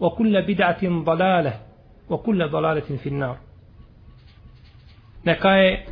[0.00, 1.52] وكل بدعة ضلالة
[2.10, 3.36] وكل ضلالة في النار
[5.24, 5.86] Neka je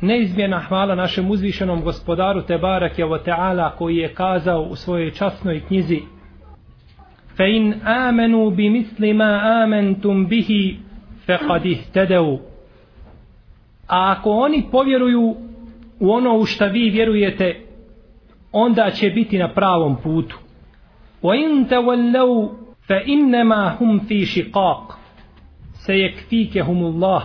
[0.00, 6.00] neizmjena hvala našem uzvišenom gospodaru Tebarak je Teala koji je kazao u svojoj časnoj knjizi
[7.36, 10.76] Fe in amenu bi misli ma amentum bihi
[11.26, 12.38] fe kad ihtedevu
[13.88, 15.36] A ako oni povjeruju
[16.00, 17.60] u ono u šta vi vjerujete
[18.52, 20.38] onda će biti na pravom putu
[21.22, 21.66] Wa in
[22.87, 24.93] tawallau fa innama hum fi shiqaq.
[25.73, 27.23] Sejekfikehumullah.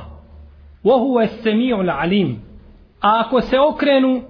[0.85, 2.37] Wa huwa as-sami'ul alim.
[3.01, 4.23] A ako se okrenu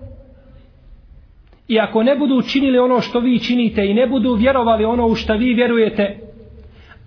[1.69, 5.15] i ako ne budu učinili ono što vi činite i ne budu vjerovali ono u
[5.15, 6.29] što vi vjerujete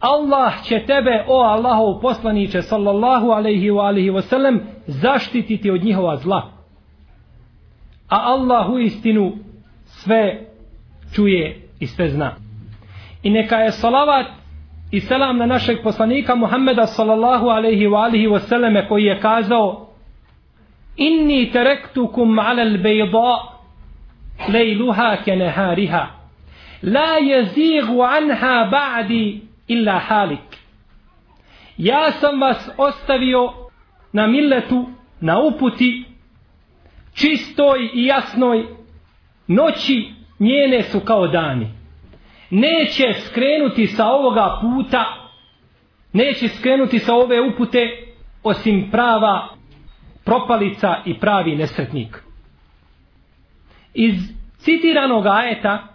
[0.01, 6.17] Allah će tebe o Allahov poslanice sallallahu alejhi ve alihi ve sellem zaštititi od njihova
[6.17, 6.51] zla.
[8.09, 9.33] A Allah u istinu
[9.85, 10.47] sve
[11.15, 12.35] čuje i sve zna
[13.23, 14.25] i neka je salavat
[14.91, 19.87] i selam na našeg poslanika Muhammeda sallallahu alaihi wa alihi wa sallame koji je kazao
[20.97, 23.39] inni terektukum ala al-bejda
[24.49, 26.07] lejluha ke nehariha
[26.83, 30.57] la jezigu anha ba'di illa halik.
[31.77, 33.53] Ja sam vas ostavio
[34.13, 34.89] na milletu
[35.21, 36.05] na uputi
[37.13, 38.65] čistoj i jasnoj
[39.47, 41.80] noći njene su kao dani
[42.51, 45.05] neće skrenuti sa ovoga puta,
[46.13, 47.89] neće skrenuti sa ove upute
[48.43, 49.47] osim prava
[50.25, 52.23] propalica i pravi nesretnik.
[53.93, 54.15] Iz
[54.57, 55.87] citiranog ajeta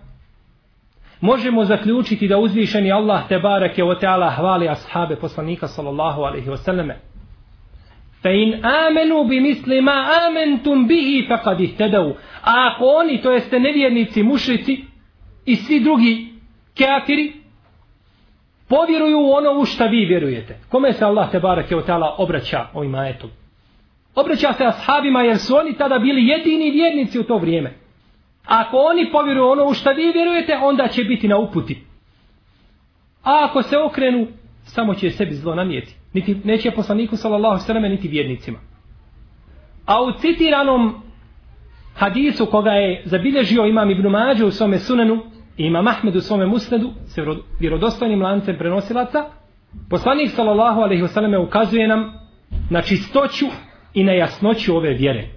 [1.20, 6.94] možemo zaključiti da uzvišeni Allah te bareke o teala hvali ashabe poslanika sallallahu alaihi wasallame.
[8.22, 12.12] Fe in amenu bi misli ma amentum bihi faqad ihtadaw.
[12.42, 14.84] A ako oni, to jeste nevjernici, mušrici
[15.46, 16.35] i svi drugi
[16.78, 17.32] kafiri
[18.68, 20.58] povjeruju u ono u šta vi vjerujete.
[20.68, 23.30] Kome se Allah te barake o tala obraća ovim ajetom?
[24.14, 27.72] Obraća se ashabima jer su oni tada bili jedini vjernici u to vrijeme.
[28.46, 31.84] Ako oni povjeruju ono u šta vi vjerujete, onda će biti na uputi.
[33.22, 34.26] A ako se okrenu,
[34.64, 35.94] samo će sebi zlo namijeti.
[36.12, 38.58] Niti, neće poslaniku sallallahu sallam niti vjernicima.
[39.86, 41.02] A u citiranom
[41.94, 44.78] hadisu koga je zabilježio imam Ibn Mađe u svome
[45.56, 47.22] sunanu, ima Mahmed u svome musnedu se
[47.60, 49.24] vjerodostojnim lancem prenosilaca
[49.90, 52.12] poslanik sallallahu alaihi wasallam ukazuje nam
[52.70, 53.46] na čistoću
[53.94, 55.28] i na jasnoću ove vjere.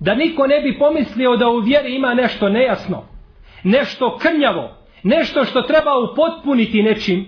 [0.00, 3.04] Da niko ne bi pomislio da u vjeri ima nešto nejasno
[3.64, 7.26] nešto krnjavo nešto što treba upotpuniti nečim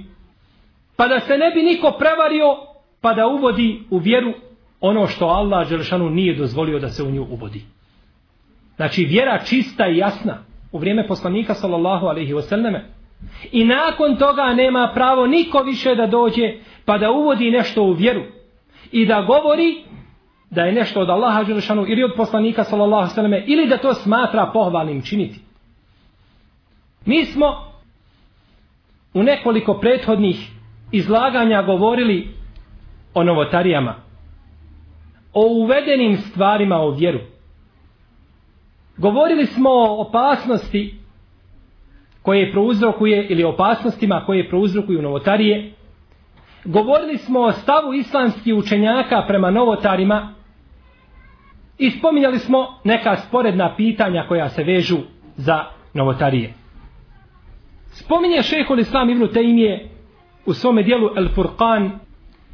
[0.97, 2.57] pa da se ne bi niko prevario
[3.01, 4.33] pa da uvodi u vjeru
[4.81, 7.63] ono što Allah Đelšanu nije dozvolio da se u nju uvodi.
[8.77, 10.43] Znači vjera čista i jasna
[10.75, 12.81] u vrijeme poslanika sallallahu alaihi wasallame.
[13.53, 16.53] I nakon toga nema pravo niko više da dođe
[16.85, 18.23] pa da uvodi nešto u vjeru
[18.93, 19.85] i da govori
[20.51, 23.95] da je nešto od Allaha Đelešanu ili od poslanika sallallahu alaihi wasallame ili da to
[23.95, 25.41] smatra pohvalnim činiti.
[27.07, 27.47] Mi smo
[29.15, 30.51] u nekoliko prethodnih
[30.93, 32.29] izlaganja govorili
[33.15, 33.95] o novotarijama,
[35.33, 37.34] o uvedenim stvarima o vjeru.
[38.97, 40.95] Govorili smo o opasnosti
[42.23, 45.73] koje prouzrokuje ili opasnostima koje prouzrokuju novotarije.
[46.65, 50.35] govorili smo o stavu islamskih učenjaka prema novotarima
[51.79, 54.99] i spominjali smo neka sporedna pitanja koja se vežu
[55.37, 55.65] za
[55.95, 56.55] novotarije.
[57.87, 59.89] Spominje šehol Islam Ibn Taymije
[60.47, 61.91] u svome dijelu El Furqan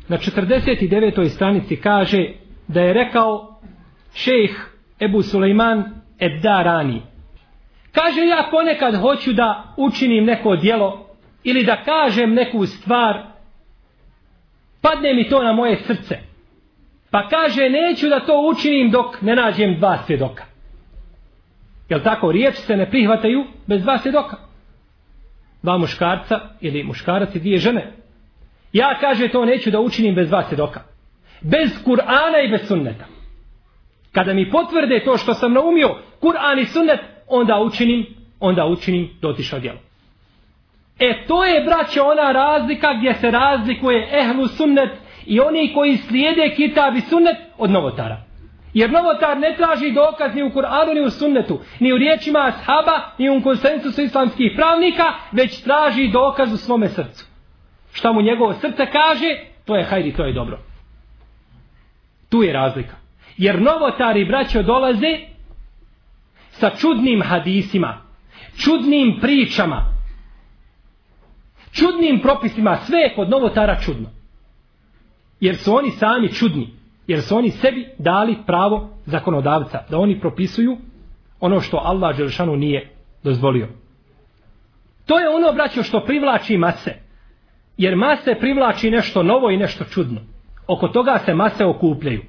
[0.09, 1.29] na 49.
[1.29, 2.29] stranici kaže
[2.69, 3.61] da je rekao
[4.15, 4.71] šejh
[5.01, 7.02] Ebu Suleiman Ebdarani.
[7.93, 11.06] Kaže ja ponekad hoću da učinim neko dijelo
[11.44, 13.22] ili da kažem neku stvar
[14.81, 16.19] padne mi to na moje srce.
[17.11, 20.44] Pa kaže neću da to učinim dok ne nađem dva svjedoka.
[21.88, 24.37] Jel tako riječ se ne prihvataju bez dva svjedoka?
[25.62, 27.93] Dva muškarca ili muškarac i dvije žene.
[28.72, 30.81] Ja kaže to neću da učinim bez dva svjedoka.
[31.40, 33.05] Bez Kur'ana i bez sunneta.
[34.12, 38.06] Kada mi potvrde to što sam naumio, Kur'an i sunnet, onda učinim,
[38.40, 39.78] onda učinim dotišao djelo.
[40.99, 44.90] E to je, braće, ona razlika gdje se razlikuje ehlu sunnet
[45.26, 48.17] i oni koji slijede kitab i sunnet od novotara.
[48.75, 53.00] Jer novotar ne traži dokaz ni u Kur'anu ni u sunnetu, ni u riječima ashaba,
[53.19, 57.25] ni u konsensusu islamskih pravnika, već traži dokaz u svome srcu.
[57.93, 60.58] Šta mu njegovo srce kaže, to je hajdi, to je dobro.
[62.28, 62.96] Tu je razlika.
[63.37, 65.19] Jer novotari, braćo, dolaze
[66.61, 67.99] sa čudnim hadisima,
[68.57, 69.95] čudnim pričama,
[71.73, 74.09] čudnim propisima, sve je kod novotara čudno.
[75.41, 76.69] Jer su oni sami čudni.
[77.07, 79.85] Jer su oni sebi dali pravo zakonodavca.
[79.91, 80.77] Da oni propisuju
[81.41, 82.91] ono što Allah Đelšanu nije
[83.23, 83.69] dozvolio.
[85.06, 86.95] To je ono, braćo, što privlači mase.
[87.77, 90.21] Jer mase privlači nešto novo i nešto čudno.
[90.67, 92.23] Oko toga se mase okupljaju.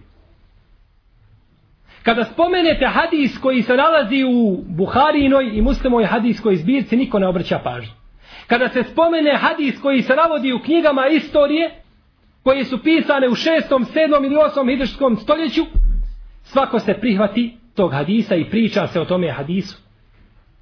[2.03, 7.59] Kada spomenete hadis koji se nalazi u Buharinoj i muslimoj hadiskoj zbirci, niko ne obraća
[7.63, 7.91] pažnju.
[8.47, 11.81] Kada se spomene hadis koji se navodi u knjigama istorije,
[12.43, 14.25] koji su pisane u 6., 7.
[14.25, 14.69] ili 8.
[14.69, 15.61] hidrskom stoljeću,
[16.43, 19.77] svako se prihvati tog hadisa i priča se o tome hadisu.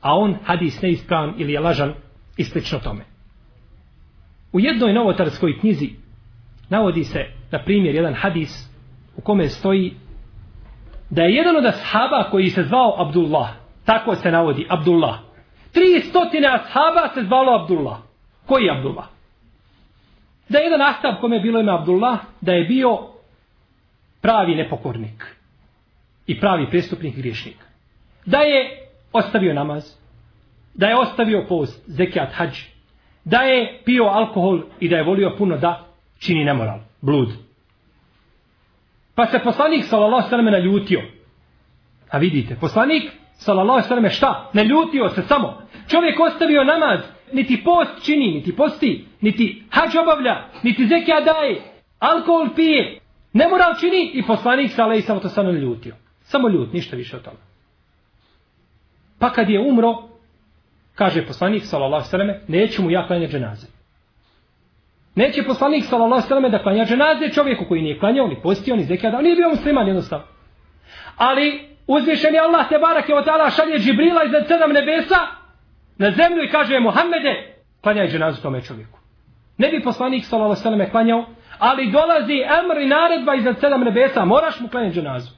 [0.01, 1.93] A on hadis neispravan ili je lažan
[2.37, 3.05] i slično tome.
[4.53, 5.89] U jednoj novotarskoj knjizi
[6.69, 8.69] navodi se, na primjer, jedan hadis
[9.17, 9.93] u kome stoji
[11.09, 13.49] da je jedan od ashaba koji se zvao Abdullah,
[13.85, 15.19] tako se navodi, Abdullah.
[15.71, 17.97] Tri stotine ashaba se zvalo Abdullah.
[18.45, 19.05] Koji je Abdullah?
[20.49, 22.97] Da je jedan ashab kome je bilo ime Abdullah, da je bio
[24.21, 25.35] pravi nepokornik
[26.27, 27.57] i pravi prestupnik i griješnik.
[28.25, 29.95] Da je ostavio namaz,
[30.73, 32.59] da je ostavio post, zekijat, hađ,
[33.23, 35.85] da je pio alkohol i da je volio puno da
[36.19, 37.48] čini nemoral, blud.
[39.19, 41.01] Pa se poslanik sallallahu sallam naljutio.
[42.09, 44.49] A vidite, poslanik sallallahu sallam šta?
[44.53, 45.61] Naljutio se samo.
[45.87, 46.99] Čovjek ostavio namaz,
[47.33, 51.61] niti post čini, niti posti, niti hađ obavlja, niti zekija daje,
[51.99, 52.99] alkohol pije,
[53.33, 55.95] nemoral čini i poslanik sallallahu alejhi to samo naljutio.
[56.21, 57.41] Samo ljut, ništa više od toga.
[59.19, 59.95] Pa kad je umro,
[60.95, 63.78] kaže poslanik sallallahu sallam, neću mu ja klanjati dženaze.
[65.19, 69.21] Neće poslanik sallallahu sallam da klanja dženaze čovjeku koji nije klanjao, ni postio, ni zekija
[69.21, 70.25] nije bio musliman jednostavno.
[71.17, 75.19] Ali uzvišeni Allah te barak je od ta'ala šalje Džibrila iznad sedam nebesa
[75.97, 78.99] na zemlju i kaže Muhammede, klanjaj dženazu tome čovjeku.
[79.57, 81.25] Ne bi poslanik sallallahu sallam klanjao,
[81.57, 85.31] ali dolazi emr i naredba iznad sedam nebesa, moraš mu klanjati dženazu.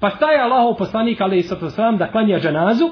[0.00, 2.90] Pa staje Allahov poslanik, ali i sallam, da klanja dženazu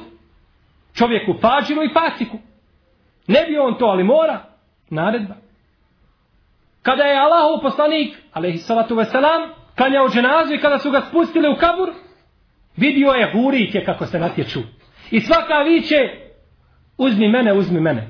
[0.95, 2.37] čovjeku pađiru i pasiku.
[3.27, 4.39] Ne bi on to, ali mora.
[4.91, 5.46] Naredba.
[6.87, 11.57] Kada je Allahov poslanik, alaihi salatu veselam, klanjao dženazu i kada su ga spustili u
[11.57, 11.91] kabur,
[12.77, 14.61] vidio je hurike kako se natječu.
[15.11, 15.97] I svaka viće,
[16.99, 18.09] uzmi mene, uzmi mene.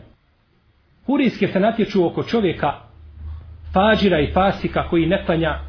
[1.07, 2.73] Hurijske se natječu oko čovjeka,
[3.73, 5.61] fađira i fasika koji ne klanja,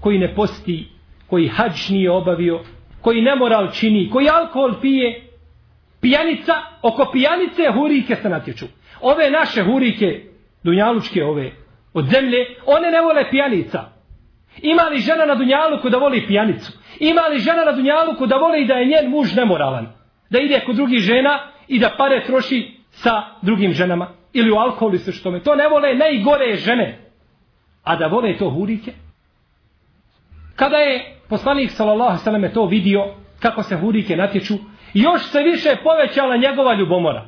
[0.00, 0.88] koji ne posti,
[1.30, 2.60] koji hađ nije obavio,
[3.00, 5.22] koji nemoral čini, koji alkohol pije,
[6.00, 8.66] pijanica, oko pijanice hurike se natječu.
[9.00, 10.22] Ove naše hurike,
[10.62, 11.63] dunjalučke ove,
[11.94, 13.94] od zemlje, one ne vole pijanica.
[14.62, 16.72] Ima li žena na Dunjaluku da voli pijanicu?
[17.00, 19.86] Ima li žena na Dunjaluku da voli da je njen muž nemoralan?
[20.30, 24.08] Da ide kod drugih žena i da pare troši sa drugim ženama?
[24.32, 25.42] Ili u alkoholu se što me?
[25.42, 26.98] To ne vole najgore žene.
[27.84, 28.92] A da vole to hurike?
[30.56, 34.54] Kada je poslanik sallallahu sallam to vidio kako se hurike natječu,
[34.94, 37.26] još se više povećala njegova ljubomora.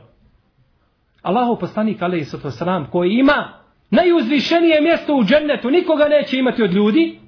[1.23, 3.52] Allahu poslanik alaihi sallam koji ima
[3.90, 7.20] najuzvišenije mjesto u džennetu, nikoga neće imati od ljudi,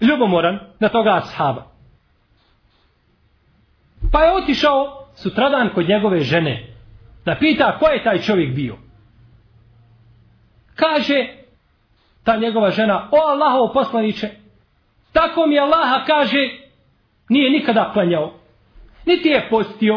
[0.00, 1.66] ljubomoran na toga ashaba.
[4.12, 6.74] Pa je otišao sutradan kod njegove žene
[7.24, 8.76] da pita ko je taj čovjek bio.
[10.74, 11.26] Kaže,
[12.24, 14.30] ta njegova žena, o Allahov poslaniće,
[15.12, 16.48] tako mi Allaha kaže,
[17.28, 18.32] nije nikada klanjao.
[19.06, 19.94] Niti je postio,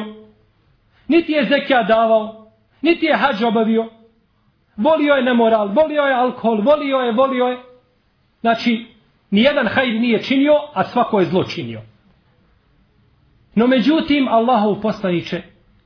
[1.07, 2.51] niti je zekija davao,
[2.81, 3.99] niti je hađ obavio.
[4.79, 7.57] Volio je nemoral, volio je alkohol, volio je, volio je.
[8.41, 8.86] Znači,
[9.31, 11.81] nijedan hajr nije činio, a svako je zlo činio.
[13.55, 15.41] No međutim, Allahov poslaniće,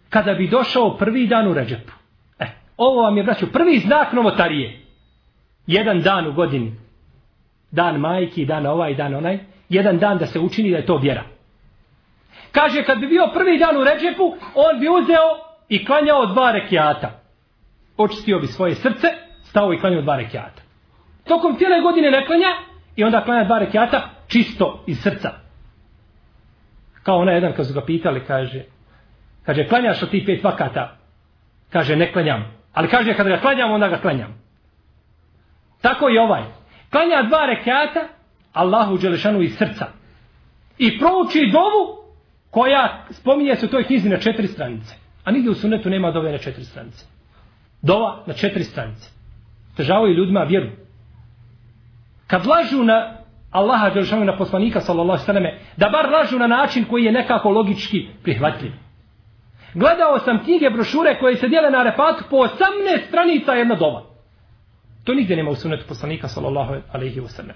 [0.09, 1.91] kada bi došao prvi dan u Ređepu,
[2.39, 2.45] e,
[2.77, 4.79] ovo vam je, braću, prvi znak novotarije,
[5.67, 6.73] jedan dan u godini,
[7.71, 11.23] dan majki, dan ovaj, dan onaj, jedan dan da se učini da je to vjera.
[12.51, 15.27] Kaže, kad bi bio prvi dan u Ređepu, on bi uzeo
[15.69, 17.22] i klanjao dva rekiata.
[17.97, 19.07] Očistio bi svoje srce,
[19.43, 20.61] stao i klanjao dva rekiata.
[21.23, 22.47] Tokom cijele godine ne klanja
[22.95, 25.31] i onda klanja dva rekiata čisto iz srca.
[27.03, 28.63] Kao ona jedan kad su ga pitali, kaže,
[29.45, 30.97] kaže, klanjaš od tih pet vakata?
[31.69, 32.43] Kaže, ne klanjam.
[32.73, 34.43] Ali kaže, kada ga klanjam, onda ga klanjam.
[35.81, 36.43] Tako i ovaj.
[36.91, 38.07] Klanja dva rekiata,
[38.53, 39.87] Allahu Đelešanu iz srca.
[40.77, 42.03] I prouči dovu
[42.49, 44.95] koja spominje se u toj knjizi na četiri stranice.
[45.23, 47.05] A nigdje u sunetu nema dove na četiri stranice.
[47.83, 49.11] Dova na četiri stranice.
[49.77, 50.69] Težavaju ljudima vjeru.
[52.27, 53.17] Kad lažu na
[53.51, 58.07] Allaha Đelšanu na poslanika sallallahu sallame, da bar lažu na način koji je nekako logički
[58.23, 58.71] prihvatljiv.
[59.73, 62.49] Gledao sam knjige, brošure koje se dijele na repatu po 18
[63.07, 64.03] stranica jedna dova.
[65.03, 67.55] To nigdje nema u sunetu poslanika sallallahu alaihi wa sallam.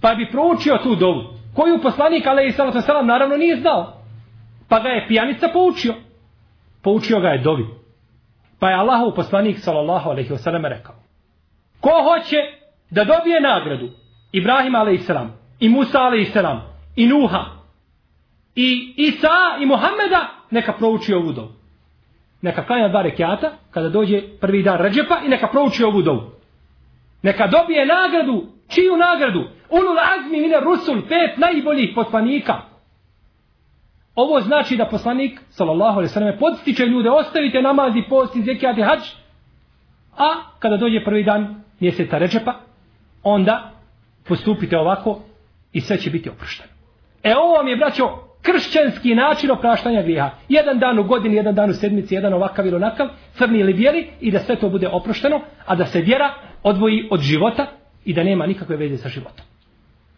[0.00, 1.22] Pa bi proučio tu dovu,
[1.54, 3.92] koju poslanik alaihi sallallahu sallam naravno nije znao.
[4.68, 5.94] Pa ga je pijanica poučio.
[6.82, 7.83] Poučio ga je dovi.
[8.64, 10.94] Pa je Allahov poslanik sallallahu alejhi ve sellem rekao.
[11.80, 12.36] Ko hoće
[12.90, 13.88] da dobije nagradu
[14.32, 15.10] Ibrahim a.s.
[15.60, 16.36] i Musa a.s.
[16.96, 17.44] i Nuha
[18.54, 21.52] i Isa i Muhameda neka prouči ovu dovu.
[22.42, 26.30] Neka klanja dva rekiata kada dođe prvi dan Ređepa i neka prouči ovu dovu.
[27.22, 29.44] Neka dobije nagradu, čiju nagradu?
[29.70, 32.62] Ulul azmi mine rusul, pet najboljih poslanika.
[34.14, 39.00] Ovo znači da poslanik, sallallahu alaihi sallam, podstiče ljude, ostavite namazi, posti, zekijati, hađ,
[40.16, 40.28] a
[40.58, 42.54] kada dođe prvi dan mjeseca Ređepa,
[43.22, 43.70] onda
[44.28, 45.20] postupite ovako
[45.72, 46.72] i sve će biti oprošteno.
[47.22, 48.04] E ovo vam je, braćo,
[48.42, 50.30] kršćanski način opraštanja grijeha.
[50.48, 54.08] Jedan dan u godini, jedan dan u sedmici, jedan ovakav ili onakav, crni ili bijeli
[54.20, 57.66] i da sve to bude oprošteno, a da se vjera odvoji od života
[58.04, 59.44] i da nema nikakve veze sa životom.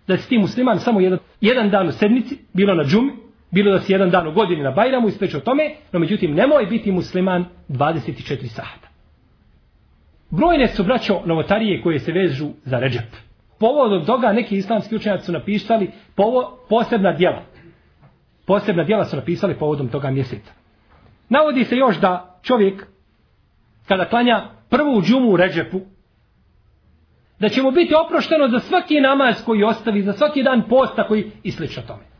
[0.07, 3.13] Da si ti musliman samo jedan, jedan dan u sedmici, bilo na džumi,
[3.51, 6.67] bilo da si jedan dan u godini na Bajramu i o tome, no međutim nemoj
[6.67, 8.89] biti musliman 24 sata.
[10.31, 13.17] Brojne su braćo novotarije koje se vežu za ređep.
[13.59, 17.43] Povodom toga neki islamski učenjaci su napisali povo, posebna djela.
[18.47, 20.53] Posebna djela su napisali povodom toga mjeseca.
[21.29, 22.87] Navodi se još da čovjek
[23.87, 25.81] kada klanja prvu džumu u ređepu,
[27.41, 31.31] da će mu biti oprošteno za svaki namaz koji ostavi, za svaki dan posta koji
[31.43, 32.16] i slično tome.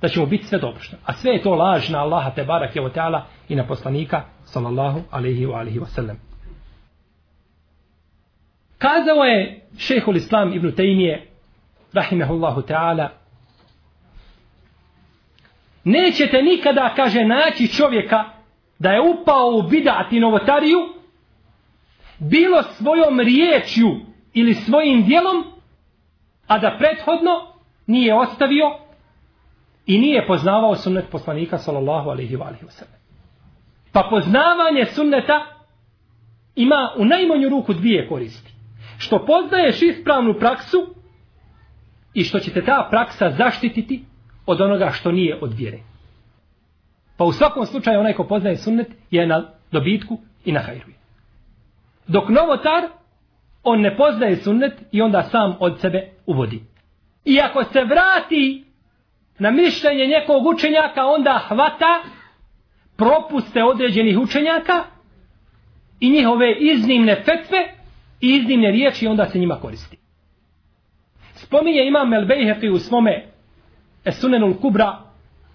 [0.00, 1.02] Da će mu biti sve dopušteno.
[1.04, 5.02] A sve je to laž na Allaha te barak je teala i na poslanika sallallahu
[5.10, 6.16] alaihi wa alihi wa sallam.
[8.78, 11.28] Kazao je šehhul islam ibn Tejmije,
[11.92, 13.08] rahimehullahu ta'ala,
[15.84, 18.24] nećete nikada, kaže, naći čovjeka
[18.78, 20.78] da je upao u bidat i novotariju,
[22.18, 24.00] bilo svojom riječju
[24.32, 25.44] ili svojim dijelom,
[26.46, 27.52] a da prethodno
[27.86, 28.85] nije ostavio
[29.86, 33.00] i nije poznavao sunnet poslanika sallallahu alaihi wa alaihi wa sallam.
[33.92, 35.46] Pa poznavanje sunneta
[36.54, 38.52] ima u najmanju ruku dvije koristi
[38.98, 40.94] što poznaješ ispravnu praksu
[42.14, 44.04] i što će te ta praksa zaštititi
[44.46, 45.78] od onoga što nije od vjere.
[47.16, 50.86] Pa u svakom slučaju onaj ko poznaje sunnet je na dobitku i na hajru.
[52.06, 52.82] Dok novotar,
[53.62, 56.62] on ne poznaje sunnet i onda sam od sebe uvodi.
[57.24, 58.65] I ako se vrati
[59.38, 62.02] na mišljenje nekog učenjaka, onda hvata
[62.96, 64.84] propuste određenih učenjaka
[66.00, 67.74] i njihove iznimne fetve
[68.20, 69.96] i iznimne riječi onda se njima koristi.
[71.34, 73.24] Spominje imam Melbejheqi u svome
[74.04, 74.98] Esunenul Kubra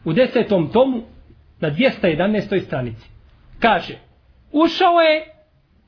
[0.06, 1.04] u desetom tomu
[1.60, 2.66] na 211.
[2.66, 3.10] stranici.
[3.60, 3.98] Kaže,
[4.52, 5.26] ušao je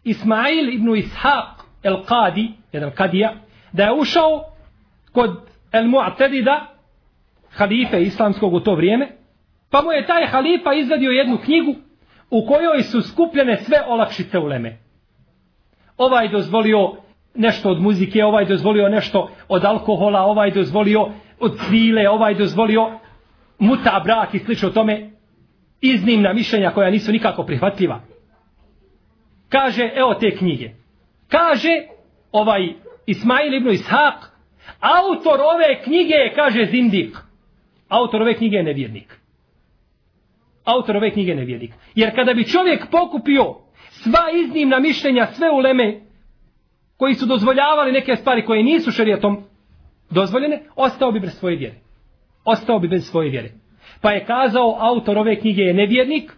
[0.04, 3.36] Ismail ibn Ishaq el Qadi, jedan Kadija,
[3.72, 4.46] da je ušao
[5.12, 6.73] kod El Mu'tedida,
[7.54, 9.08] halife islamskog u to vrijeme,
[9.70, 11.76] pa mu je taj halifa izvadio jednu knjigu
[12.30, 14.84] u kojoj su skupljene sve olakšice u Leme
[15.98, 16.92] ovaj dozvolio
[17.36, 21.08] nešto od muzike, ovaj dozvolio nešto od alkohola, ovaj dozvolio
[21.40, 23.00] od svile, ovaj dozvolio
[23.60, 25.10] muta brak i slično tome
[25.82, 28.02] iznimna mišljenja koja nisu nikako prihvatljiva.
[29.50, 30.70] Kaže, evo te knjige.
[31.28, 31.70] Kaže
[32.32, 32.74] ovaj
[33.06, 34.14] Ismail ibn Ishaq,
[34.80, 37.18] autor ove knjige je, kaže, zindik.
[37.94, 39.20] Autor ove knjige je nevjernik.
[40.66, 41.72] Autor ove knjige je nevjernik.
[41.96, 43.56] Jer kada bi čovjek pokupio
[43.90, 46.00] sva iznimna mišljenja, sve uleme
[46.98, 49.44] koji su dozvoljavali neke stvari koje nisu šarijatom
[50.10, 51.76] dozvoljene, ostao bi bez svoje vjere.
[52.46, 53.50] Ostao bi bez svoje vjere.
[54.02, 56.32] Pa je kazao, autor ove knjige je nevjernik,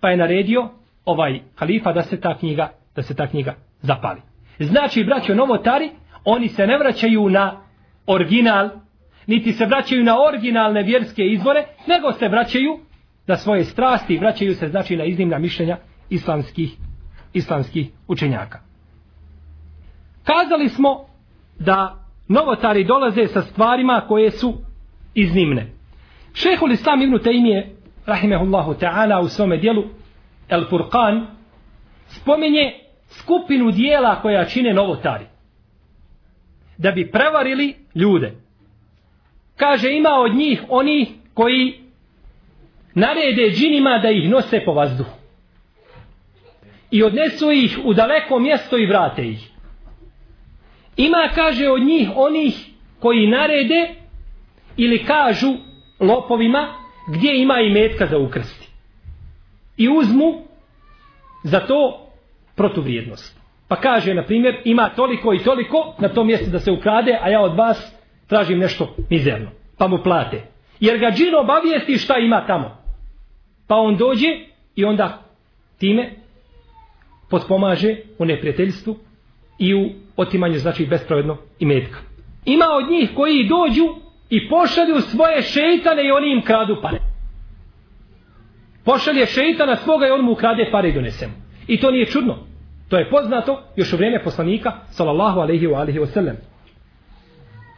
[0.00, 0.68] pa je naredio
[1.04, 4.20] ovaj halifa da se ta knjiga, da se ta knjiga zapali.
[4.58, 5.90] Znači, braćo novotari,
[6.24, 7.60] oni se ne vraćaju na
[8.06, 8.70] original,
[9.30, 12.78] niti se vraćaju na originalne vjerske izvore, nego se vraćaju
[13.26, 15.76] na svoje strasti i vraćaju se, znači, na iznimna mišljenja
[16.10, 16.70] islamskih,
[17.32, 18.58] islamskih učenjaka.
[20.24, 21.06] Kazali smo
[21.58, 21.96] da
[22.28, 24.54] novotari dolaze sa stvarima koje su
[25.14, 25.66] iznimne.
[26.34, 27.66] Šehul Islam ibn Taymiye,
[28.06, 29.84] rahimehullahu ta'ala, u svome dijelu
[30.48, 31.26] El Furqan,
[32.06, 32.72] spomenje
[33.08, 35.24] skupinu dijela koja čine novotari.
[36.78, 38.49] Da bi prevarili ljude.
[39.60, 41.80] Kaže, ima od njih oni koji
[42.94, 45.10] narede džinima da ih nose po vazduhu.
[46.90, 49.50] I odnesu ih u daleko mjesto i vrate ih.
[50.96, 52.54] Ima, kaže, od njih onih
[53.00, 53.94] koji narede
[54.76, 55.54] ili kažu
[56.00, 56.74] lopovima
[57.08, 58.68] gdje ima i metka za ukrsti.
[59.76, 60.42] I uzmu
[61.44, 62.06] za to
[62.56, 63.40] protuvrijednost.
[63.68, 67.28] Pa kaže, na primjer, ima toliko i toliko na tom mjestu da se ukrade, a
[67.28, 67.99] ja od vas
[68.30, 69.50] tražim nešto mizerno.
[69.78, 70.42] Pa mu plate.
[70.80, 72.76] Jer ga džin obavijesti šta ima tamo.
[73.66, 74.26] Pa on dođe
[74.76, 75.22] i onda
[75.78, 76.10] time
[77.30, 78.96] potpomaže u neprijateljstvu
[79.58, 81.98] i u otimanju znači bespravedno i metka.
[82.44, 83.86] Ima od njih koji dođu
[84.30, 86.98] i pošalju svoje šeitane i oni im kradu pare.
[88.84, 91.32] Pošalje šeitana svoga i on mu ukrade pare i donese mu.
[91.66, 92.38] I to nije čudno.
[92.88, 96.36] To je poznato još u vrijeme poslanika sallallahu alaihi wa alaihi wa sallam.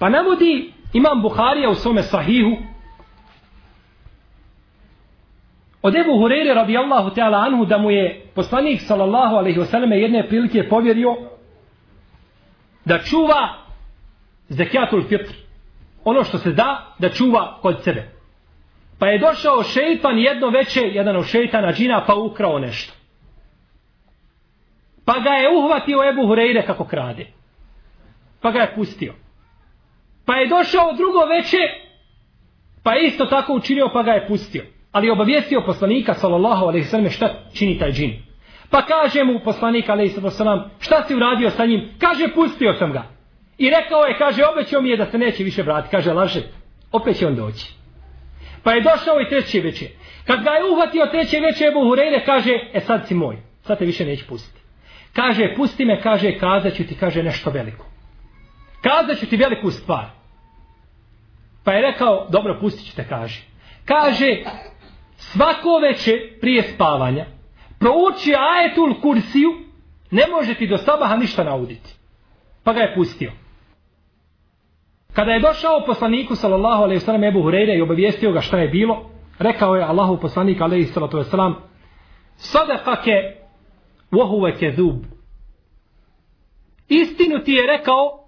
[0.03, 2.57] Pa navodi imam Buharija u svome sahihu
[5.83, 10.69] od Ebu Hureyre radijallahu ta'ala anhu da mu je poslanik sallallahu alaihi wasallam jedne prilike
[10.69, 11.17] povjerio
[12.85, 13.55] da čuva
[14.49, 15.33] zekijatul fitr.
[16.05, 18.09] Ono što se da, da čuva kod sebe.
[18.99, 22.93] Pa je došao šeitan jedno veće, jedan od šeitana džina, pa ukrao nešto.
[25.05, 27.27] Pa ga je uhvatio Ebu Hureyre kako krade.
[28.41, 29.22] Pa ga je pustio.
[30.27, 31.59] Pa je došao drugo veče,
[32.83, 34.65] pa je isto tako učinio, pa ga je pustio.
[34.93, 38.23] Ali je obavijestio poslanika, sallallahu alaihi sallam, šta čini taj džin.
[38.71, 41.89] Pa kaže mu poslanik, alaihi sallam, šta si uradio sa njim?
[41.99, 43.03] Kaže, pustio sam ga.
[43.59, 45.91] I rekao je, kaže, obećao mi je da se neće više vratiti.
[45.91, 46.43] Kaže, laže,
[46.93, 47.73] opet će on doći.
[48.63, 49.87] Pa je došao i treće veče.
[50.27, 53.85] Kad ga je uhvatio treće veče, Ebu Hureyre, kaže, e sad si moj, sad te
[53.85, 54.61] više neće pustiti.
[55.13, 57.92] Kaže, pusti me, kaže, kazat ću ti, kaže, nešto veliko.
[58.83, 60.05] Kazat ću ti veliku stvar.
[61.65, 63.43] Pa je rekao, dobro, pustit ću te, kaže.
[63.85, 64.45] Kaže,
[65.17, 67.27] svako veće prije spavanja,
[67.79, 69.51] prouči ajetul kursiju,
[70.11, 71.95] ne može ti do sabaha ništa nauditi.
[72.65, 73.33] Pa ga je pustio.
[75.13, 78.69] Kada je došao poslaniku sallallahu alejhi ve sellem Ebu Hurajra i obavijestio ga šta je
[78.69, 81.55] bilo, rekao je Allahu poslanik alejhi salatu ve selam:
[82.37, 83.35] "Sadaqake
[84.13, 85.05] wa huwa kadhub."
[86.89, 88.22] Istinu ti je rekao,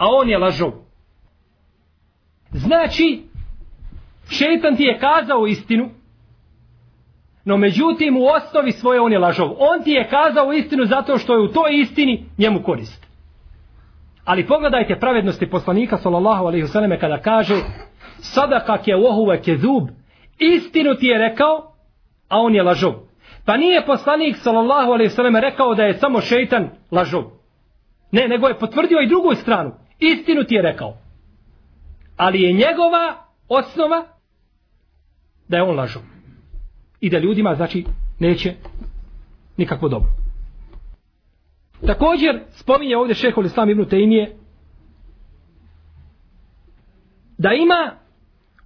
[0.00, 0.72] a on je lažov.
[2.52, 3.22] Znači,
[4.30, 5.90] šetan ti je kazao istinu,
[7.44, 9.50] no međutim u osnovi svoje on je lažov.
[9.58, 13.06] On ti je kazao istinu zato što je u toj istini njemu korist.
[14.24, 17.54] Ali pogledajte pravednosti poslanika sallallahu alejhi ve selleme kada kaže
[18.18, 19.88] sadaka ke ohuve ke zub
[20.38, 21.72] istinu ti je rekao
[22.28, 22.94] a on je lažov.
[23.44, 27.24] Pa nije poslanik sallallahu alejhi ve selleme rekao da je samo šejtan lažov.
[28.12, 29.72] Ne, nego je potvrdio i drugu stranu.
[30.00, 30.96] Istinu ti je rekao.
[32.16, 34.06] Ali je njegova osnova
[35.48, 36.02] da je on lažov.
[37.00, 37.84] I da ljudima, znači,
[38.18, 38.54] neće
[39.56, 40.10] nikakvo dobro.
[41.86, 44.36] Također spominje ovdje šehol Islam ibn Tejmije
[47.38, 47.92] da ima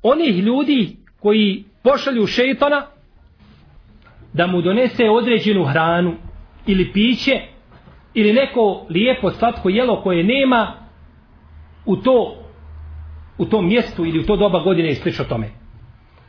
[0.02, 2.86] onih ljudi koji pošalju šeitana
[4.32, 6.14] da mu donese određenu hranu
[6.66, 7.40] ili piće
[8.14, 10.83] ili neko lijepo slatko jelo koje nema
[11.86, 12.36] u to
[13.38, 15.50] u tom mjestu ili u to doba godine i slično tome.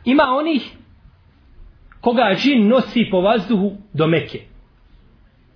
[0.04, 0.76] Ima onih
[2.00, 4.40] koga džin nosi po vazduhu do Meke.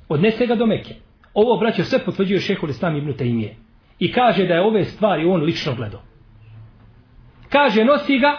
[0.08, 0.94] Odnese ga do Meke.
[1.34, 3.56] Ovo braćo sve potvrđuje šehol Islam ibn Taimije.
[3.98, 6.00] I kaže da je ove stvari on lično gledao.
[7.48, 8.36] Kaže nosi ga,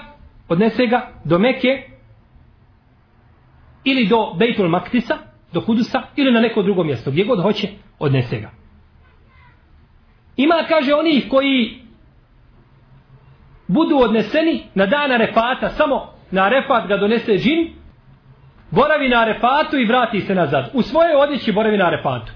[0.49, 1.87] odnese ga do Meke
[3.83, 5.17] ili do Bejtul Maktisa,
[5.53, 7.11] do Kudusa ili na neko drugo mjesto.
[7.11, 7.67] Gdje god hoće,
[7.99, 8.60] odnese ga.
[10.37, 11.81] Ima, kaže, onih koji
[13.67, 17.73] budu odneseni na dan Arefata, samo na Arefat ga donese džin,
[18.71, 20.69] boravi na Arefatu i vrati se nazad.
[20.73, 22.31] U svojoj odjeći boravi na Arefatu.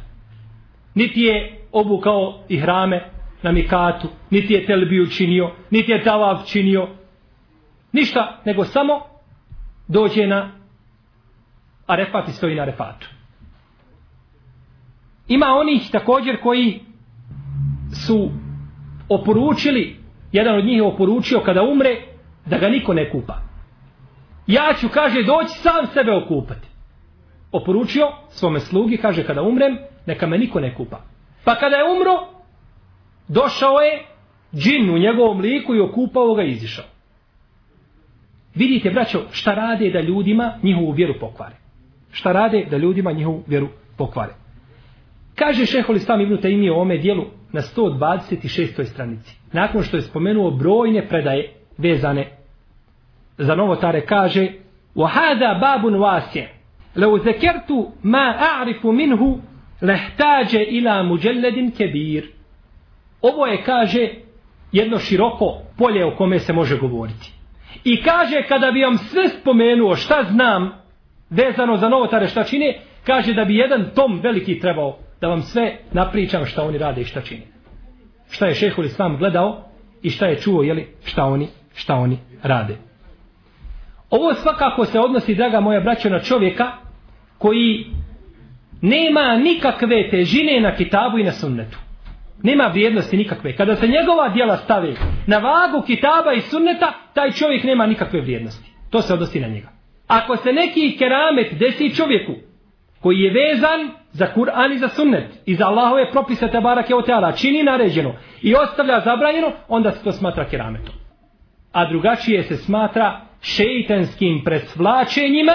[0.96, 3.10] Niti je obukao i hrame
[3.42, 6.88] na Mikatu, niti je Telbiju činio, niti je Tavav činio,
[7.92, 9.02] ništa, nego samo
[9.88, 10.52] dođe na
[11.88, 13.08] Arefat i stoji na Arefatu.
[15.28, 16.82] Ima onih također koji
[17.92, 18.30] su
[19.10, 19.96] oporučili,
[20.32, 22.02] jedan od njih je oporučio kada umre,
[22.46, 23.42] da ga niko ne kupa.
[24.48, 26.68] Ja ću, kaže, doći sam sebe okupati.
[27.52, 31.02] Oporučio svome slugi, kaže, kada umrem, neka me niko ne kupa.
[31.44, 32.28] Pa kada je umro,
[33.28, 34.06] došao je
[34.56, 36.86] džin u njegovom liku i okupao ga i izišao.
[38.56, 41.56] Vidite, braćo, šta rade da ljudima njihovu vjeru pokvare.
[42.12, 43.68] Šta rade da ljudima njihovu vjeru
[43.98, 44.34] pokvare.
[45.36, 48.85] Kaže šehol Islam Ibn Taymi o ome dijelu na 126.
[48.85, 49.37] stranici.
[49.53, 52.37] Nakon što je spomenuo brojne predaje vezane
[53.39, 54.49] za novotare, kaže
[54.97, 56.47] وَهَذَا بَابٌ وَاسِيَ
[56.97, 57.71] لَوْ ذَكَرْتُ
[58.03, 59.39] مَا أَعْرِفُ مِنْهُ
[59.83, 62.25] لَهْتَاجَ إِلَى مُجَلَّدٍ كَبِيرٍ
[63.23, 64.09] Ovo je, kaže,
[64.73, 67.33] jedno široko polje o kome se može govoriti.
[67.85, 70.73] I kaže, kada bi vam sve spomenuo šta znam
[71.31, 75.78] vezano za novotare šta čine, kaže da bi jedan tom veliki trebao da vam sve
[75.92, 77.42] napričam šta oni rade i šta čine.
[78.30, 79.64] Šta je šehul islam gledao
[80.02, 82.78] i šta je čuo, jeli, šta oni, šta oni rade.
[84.10, 86.72] Ovo svakako se odnosi, draga moja braćo, na čovjeka
[87.38, 87.86] koji
[88.82, 91.78] nema nikakve težine na kitabu i na sunnetu.
[92.44, 93.56] Nema vrijednosti nikakve.
[93.56, 94.94] Kada se njegova dijela stave
[95.28, 98.72] na vagu kitaba i sunneta, taj čovjek nema nikakve vrijednosti.
[98.90, 99.68] To se odnosi na njega.
[100.08, 102.34] Ako se neki keramet desi čovjeku
[103.02, 107.32] koji je vezan za Kur'an i za sunnet i za Allahove propise tabarake o teala
[107.32, 110.96] čini naređeno i ostavlja zabranjeno, onda se to smatra kerametom.
[111.72, 115.54] A drugačije se smatra šeitanskim presvlačenjima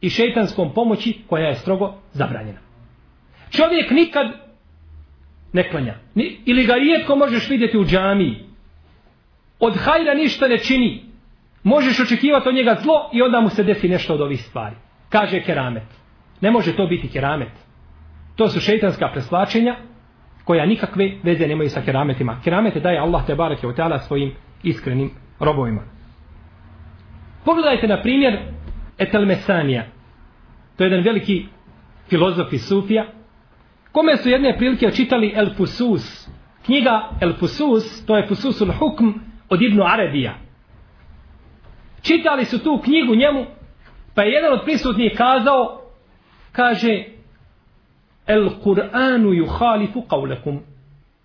[0.00, 2.58] i šeitanskom pomoći koja je strogo zabranjena.
[3.50, 4.26] Čovjek nikad
[5.52, 5.94] ne klanja.
[6.14, 8.36] Ni, ili ga rijetko možeš vidjeti u džamiji.
[9.60, 11.04] Od hajra ništa ne čini.
[11.62, 14.76] Možeš očekivati od njega zlo i onda mu se desi nešto od ovih stvari.
[15.08, 15.86] Kaže keramet.
[16.40, 17.69] Ne može to biti keramet.
[18.36, 19.76] To su šeitanska preslačenja
[20.44, 22.40] koja nikakve veze nemaju sa kerametima.
[22.44, 25.80] Keramete daje Allah te barake u teala svojim iskrenim robovima.
[27.44, 28.38] Pogledajte na primjer
[28.98, 29.84] Etelmesanija.
[30.76, 31.46] To je jedan veliki
[32.08, 33.06] filozof i sufija
[33.92, 36.28] kome su jedne prilike čitali El Fusus.
[36.64, 39.10] Knjiga El Fusus, to je Fususul Hukm
[39.48, 40.34] od Ibnu Arabija.
[42.02, 43.46] Čitali su tu knjigu njemu,
[44.14, 45.82] pa je jedan od prisutnih kazao,
[46.52, 47.04] kaže,
[48.30, 50.58] El Kur'anu yuhalifu qawlakum.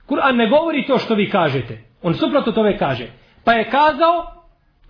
[0.09, 1.77] Kur'an ne govori to što vi kažete.
[2.01, 3.07] On suprotno tome kaže.
[3.43, 4.25] Pa je kazao,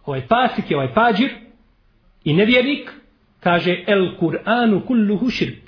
[0.05, 1.31] ovaj pasik je ovaj pađir
[2.23, 2.91] i nevjernik,
[3.39, 5.65] kaže El Kur'anu kulluhu širk.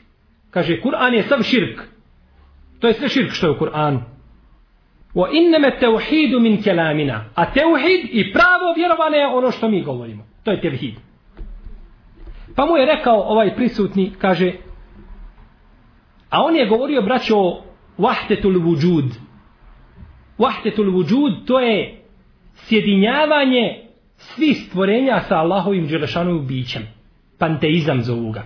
[0.49, 1.81] Kaže, Kur'an je sav širk.
[2.79, 3.99] To je sve širk što je u Kur'anu.
[5.15, 7.25] Wa innama tauhidu min kalamina.
[7.35, 10.23] A tauhid i pravo vjerovanje je ono što mi govorimo.
[10.43, 10.95] To je tevhid.
[12.55, 14.53] Pa mu je rekao ovaj prisutni, kaže,
[16.37, 17.35] a on je govorio, braćo,
[17.97, 19.09] vahdetul wujud.
[20.37, 22.01] Vahdetul wujud, to je
[22.53, 23.83] sjedinjavanje
[24.15, 26.81] svih stvorenja sa Allahovim dželešanovim bićem.
[27.39, 28.43] Panteizam zovu ga.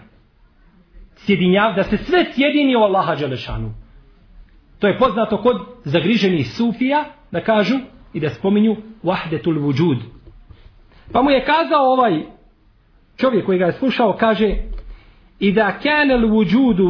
[1.15, 3.73] Sjedinjav, da se sve sjedini u Allaha dželešanu.
[4.79, 7.75] To je poznato kod zagriženih sufija, da kažu
[8.13, 9.97] i da spominju vahdetul wujud.
[11.11, 12.21] Pa mu je kazao ovaj
[13.17, 14.55] čovjek koji ga je slušao, kaže
[15.41, 16.89] Ida kanel l wujudu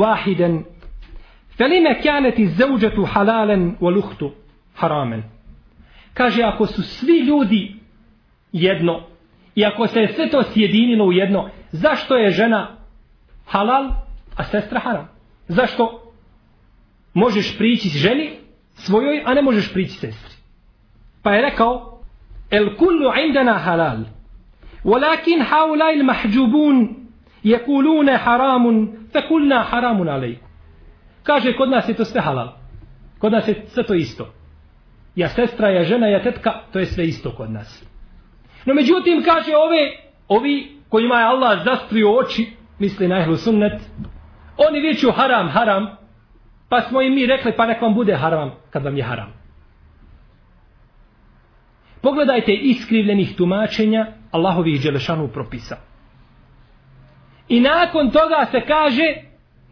[1.58, 4.32] felime kjaneti zauđetu halalen u luhtu
[4.76, 5.24] haramen.
[6.14, 7.76] Kaže, ako su svi ljudi
[8.52, 9.02] jedno
[9.56, 12.78] i ako se je sve to sjedinilo u jedno, zašto je žena
[13.46, 13.90] halal,
[14.36, 15.10] a sestra haram?
[15.48, 16.02] Zašto
[17.14, 18.32] možeš prići ženi
[18.74, 20.36] svojoj, a ne možeš prići sestri.
[21.24, 22.02] Pa je rekao,
[22.52, 23.98] el kullu indana halal,
[24.84, 26.96] walakin haulaj il mahđubun,
[27.44, 30.51] jekulune haramun, fe kulna haramun alejku.
[31.24, 32.54] Kaže, kod nas je to sve halal.
[33.20, 34.34] Kod nas je sve to isto.
[35.16, 37.86] Ja sestra, ja žena, ja tetka, to je sve isto kod nas.
[38.66, 39.92] No međutim, kaže ove,
[40.28, 43.82] ovi kojima je Allah zastrio oči, misli na ehlu sunnet,
[44.58, 46.02] oni viću haram, haram,
[46.72, 49.34] Pa smo im mi rekli, pa nek vam bude haram kad vam je haram.
[52.02, 55.78] Pogledajte iskrivljenih tumačenja Allahovih Đelešanu propisa.
[57.50, 59.16] I nakon toga se kaže,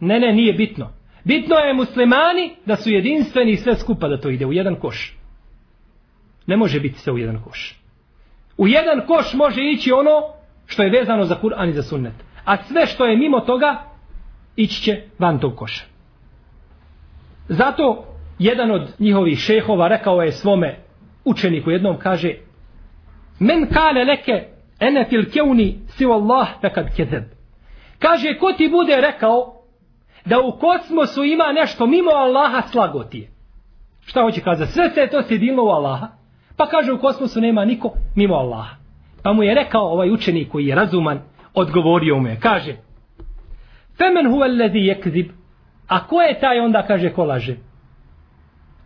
[0.00, 0.90] ne, ne, nije bitno.
[1.24, 5.16] Bitno je muslimani da su jedinstveni i sve skupa da to ide u jedan koš.
[6.46, 7.80] Ne može biti sve u jedan koš.
[8.58, 10.22] U jedan koš može ići ono
[10.66, 12.14] što je vezano za Kur'an i za sunnet.
[12.44, 13.84] A sve što je mimo toga
[14.56, 15.84] ići će van tog koša.
[17.48, 18.04] Zato
[18.38, 20.78] jedan od njihovih šehova rekao je svome
[21.24, 22.34] učeniku jednom kaže
[23.38, 24.48] Men kale leke
[24.80, 27.24] ene fil keuni si Allah fekad kezeb.
[27.98, 29.59] Kaže ko ti bude rekao
[30.24, 33.30] da u kosmosu ima nešto mimo Allaha slagotije.
[34.06, 34.72] Šta hoće kazati?
[34.72, 36.08] Sve se to sjedilo u Allaha.
[36.56, 38.76] Pa kaže u kosmosu nema niko mimo Allaha.
[39.22, 41.20] Pa mu je rekao ovaj učenik koji je razuman,
[41.54, 42.40] odgovorio mu je.
[42.40, 42.76] Kaže,
[44.00, 45.30] Femen huve lezi jekzib.
[45.88, 47.56] A ko je taj onda, kaže, ko laže?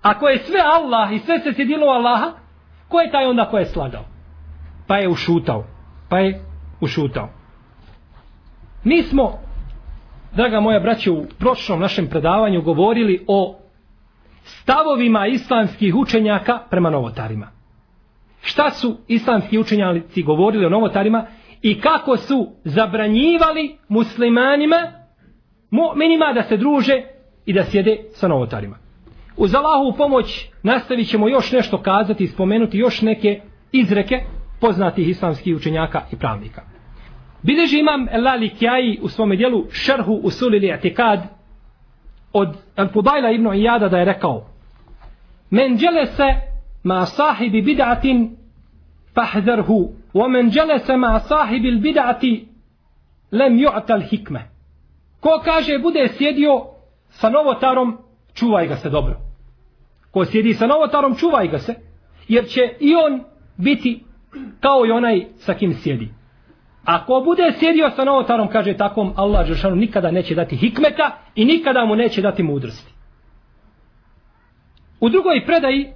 [0.02, 2.32] Ako je sve Allah i sve se sjedilo u Allaha,
[2.88, 4.04] ko je taj onda ko je slagao?
[4.86, 5.64] Pa je ušutao.
[6.08, 6.40] Pa je
[6.80, 7.28] ušutao.
[8.84, 9.38] Mi smo,
[10.36, 13.58] draga moja braća, u prošlom našem predavanju govorili o
[14.44, 17.48] stavovima islamskih učenjaka prema novotarima.
[18.42, 21.26] Šta su islamski učenjaci govorili o novotarima
[21.62, 24.92] i kako su zabranjivali muslimanima
[25.70, 27.02] mu'minima da se druže
[27.46, 28.76] i da sjede sa novotarima.
[29.36, 33.40] Uz Allahovu pomoć nastavit ćemo još nešto kazati i spomenuti još neke
[33.72, 34.16] izreke
[34.60, 36.73] poznatih islamskih učenjaka i pravnika.
[37.46, 41.20] Bileži imam Elali Kjaji u svome dijelu šerhu usulili etikad
[42.32, 44.46] od Al-Fudajla ibn Iyada da je rekao
[45.50, 46.34] Men se
[46.82, 48.30] ma sahibi bid'atin
[49.14, 50.50] fahzerhu wa men
[50.86, 52.46] se ma sahibi bid'ati
[53.32, 54.54] lem ju'tal hikme
[55.20, 56.64] ko kaže bude sjedio
[57.08, 57.98] sa novotarom
[58.34, 59.16] čuvaj ga se dobro.
[60.10, 61.74] Ko sjedi sa novotarom čuvaj ga se
[62.28, 63.24] jer će i on
[63.56, 64.04] biti
[64.60, 66.08] kao i onaj sa kim sjedi.
[66.84, 71.84] Ako bude sjedio sa novotarom, kaže takom, Allah Žešanu nikada neće dati hikmeta i nikada
[71.84, 72.92] mu neće dati mudrosti.
[75.00, 75.92] U drugoj predaji,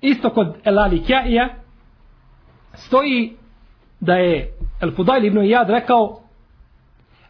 [0.00, 1.48] isto kod Elali Kjaija,
[2.74, 3.36] stoji
[4.00, 6.22] da je El Fudail ibn Iyad rekao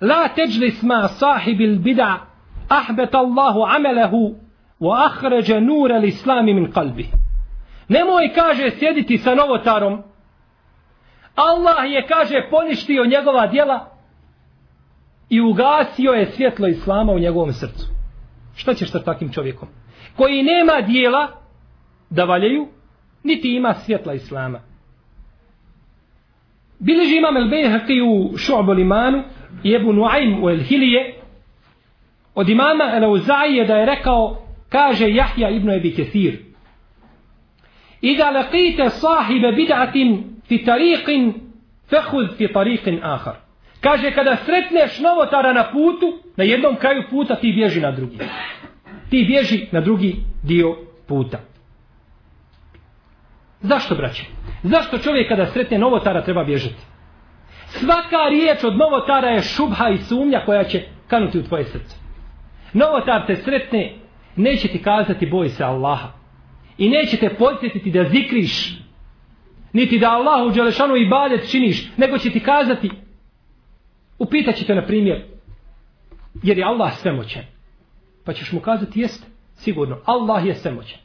[0.00, 2.18] La teđlis ma sahibil bida
[2.68, 4.34] ahbet Allahu amelehu
[4.80, 7.06] wa ahređe nure l'islami min kalbi.
[7.88, 10.02] Nemoj, kaže, sjediti sa novotarom,
[11.34, 13.90] Allah je, kaže, poništio njegova djela
[15.30, 17.86] i ugasio je svjetlo Islama u njegovom srcu.
[18.56, 19.68] Šta ćeš sa takvim čovjekom?
[20.16, 21.28] Koji nema dijela
[22.10, 22.68] da valjaju,
[23.22, 24.60] niti ima svjetla Islama.
[26.78, 29.22] Bileži imam El Bejhaqi u Šu'bu Limanu
[29.62, 31.14] i Ebu Nuaym u El Hilije
[32.34, 36.38] od imama El Uzaije da je rekao kaže Jahja ibn Ebi Kethir
[38.00, 41.24] Ida laqite sahibe bid'atin fi tariqin
[41.90, 43.36] fehud fi tariqin ahar.
[43.80, 48.18] Kaže, kada sretneš novotara na putu, na jednom kraju puta ti bježi na drugi.
[49.10, 50.76] Ti bježi na drugi dio
[51.08, 51.38] puta.
[53.60, 54.24] Zašto, braće?
[54.62, 56.82] Zašto čovjek kada sretne novotara treba bježati?
[57.66, 61.96] Svaka riječ od novotara je šubha i sumnja koja će kanuti u tvoje srce.
[62.72, 63.94] Novotar te sretne,
[64.36, 66.08] neće ti kazati boj se Allaha.
[66.78, 68.81] I neće te podsjetiti da zikriš
[69.72, 72.90] niti da Allahu Đelešanu i badet činiš, nego će ti kazati,
[74.18, 75.24] upitat će te na primjer,
[76.42, 77.42] jer je Allah svemoćen.
[78.24, 80.98] Pa ćeš mu kazati, jeste, sigurno, Allah je svemoćen.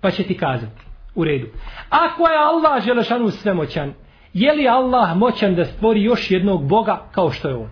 [0.00, 0.82] Pa će ti kazati,
[1.14, 1.46] u redu.
[1.90, 3.94] Ako je Allah Đelešanu svemoćan,
[4.32, 7.68] je li Allah moćan da stvori još jednog Boga kao što je on?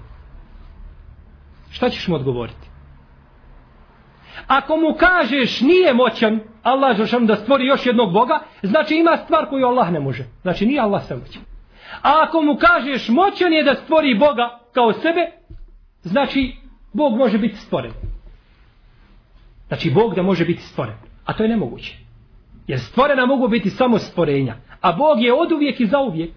[1.71, 2.68] Šta ćeš mu odgovoriti?
[4.47, 9.49] Ako mu kažeš nije moćan Allah žešan da stvori još jednog Boga, znači ima stvar
[9.49, 10.25] koju Allah ne može.
[10.43, 11.43] Znači nije Allah sve moćan.
[12.03, 15.31] A ako mu kažeš moćan je da stvori Boga kao sebe,
[16.03, 16.57] znači
[16.93, 17.93] Bog može biti stvoren.
[19.69, 20.95] Znači Bog da može biti stvoren.
[21.25, 21.97] A to je nemoguće.
[22.67, 24.57] Jer stvorena mogu biti samo stvorenja.
[24.81, 26.31] A Bog je od uvijek i za uvijek.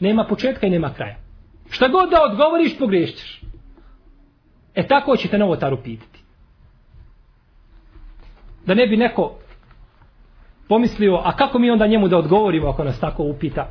[0.00, 1.16] Nema početka i nema kraja.
[1.70, 3.40] Šta god da odgovoriš, pogrešćeš.
[4.74, 6.21] E tako ćete novotaru pitati
[8.66, 9.32] da ne bi neko
[10.68, 13.68] pomislio, a kako mi onda njemu da odgovorimo ako nas tako upita?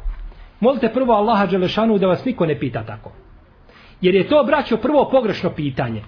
[0.60, 3.12] Molite prvo Allaha Đelešanu da vas niko ne pita tako.
[4.02, 6.02] Jer je to, braćo, prvo pogrešno pitanje.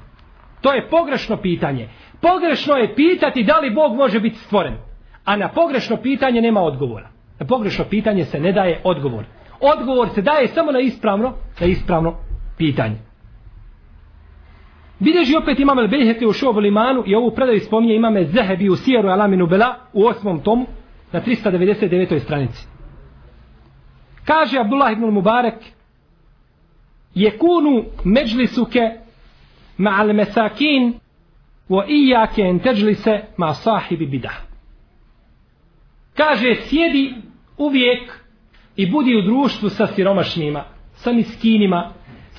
[0.62, 1.90] To je pogrešno pitanje.
[2.22, 4.74] Pogrešno je pitati da li Bog može biti stvoren.
[5.26, 7.10] A na pogrešno pitanje nema odgovora.
[7.40, 9.26] Na pogrešno pitanje se ne daje odgovor.
[9.60, 12.16] Odgovor se daje samo na ispravno, na ispravno
[12.58, 12.96] pitanje.
[15.00, 18.76] Bideži opet imam El Bejheke u Šobu Limanu i ovu predaju spominje imame Zehebi u
[18.76, 20.66] Sijeru Alaminu Bela u osmom tomu
[21.12, 22.20] na 399.
[22.20, 22.68] stranici.
[24.26, 25.56] Kaže Abdullah ibn Mubarek
[27.16, 28.80] je kunu međlisuke
[29.78, 30.94] ma'al mesakin
[31.70, 34.36] wa ijake en teđlise ma sahibi bidah.
[36.18, 37.16] Kaže, sjedi
[37.58, 38.24] uvijek
[38.76, 41.94] i budi u društvu sa siromašnima, sa miskinima,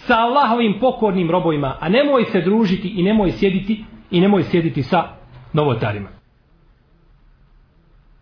[0.06, 5.04] sa Allahovim pokornim robovima, a nemoj se družiti i nemoj sjediti i nemoj sjediti sa
[5.52, 6.08] novotarima.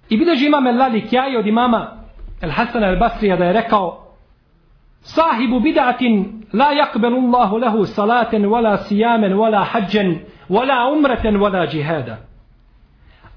[0.08, 1.90] I bideži imam El Lali Kjaj od imama
[2.40, 3.98] El Hasana El Basrija da je rekao
[5.00, 10.18] Sahibu bidatin la yakbelu Allahu lehu salaten wala sijamen wala hađen
[10.48, 12.16] wala umreten wala džihada.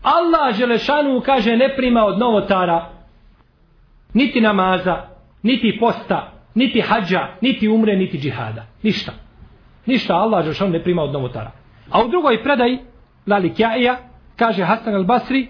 [0.04, 2.90] Allah Želešanu kaže ne prima od novotara
[4.14, 4.98] niti namaza,
[5.44, 8.66] niti posta, niti hađa, niti umre, niti džihada.
[8.84, 9.12] Ništa.
[9.86, 11.52] Ništa Allah Žešan ne prima od novotara.
[11.92, 12.80] A u drugoj predaji
[13.28, 13.98] Lali Kjaija
[14.36, 15.48] kaže Hasan al-Basri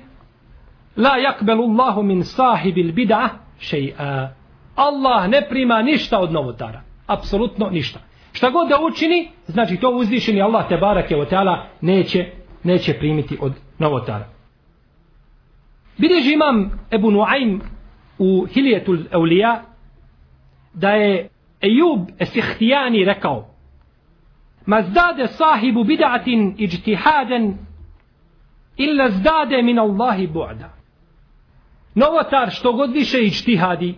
[0.98, 4.28] La yakbelu Allahu min sahibil bid'a še'a.
[4.76, 6.82] Allah ne prima ništa od novotara.
[7.08, 8.00] Apsolutno ništa.
[8.32, 12.26] Šta god da učini, znači to uzvišeni Allah te barake o teala neće,
[12.64, 14.28] neće primiti od novotara.
[15.98, 17.62] Bideži imam Ebu Nuaym
[18.18, 19.62] u Hilijetul Eulija
[20.76, 21.30] da je
[21.62, 23.48] Ejub Esihtijani rekao
[24.66, 27.58] Ma zdade sahibu bid'atin ijtihaden
[28.78, 30.70] illa zdade min Allahi bu'da.
[31.96, 33.96] Novotar što god više ijtihadi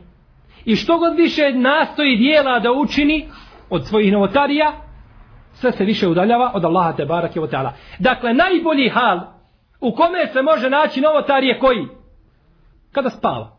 [0.65, 3.29] i što god više nastoji dijela da učini
[3.69, 4.71] od svojih novotarija,
[5.53, 7.71] sve se više udaljava od Allaha te barake wa ta'ala.
[7.99, 9.19] Dakle, najbolji hal
[9.81, 11.87] u kome se može naći novotar je koji?
[12.91, 13.57] Kada spava.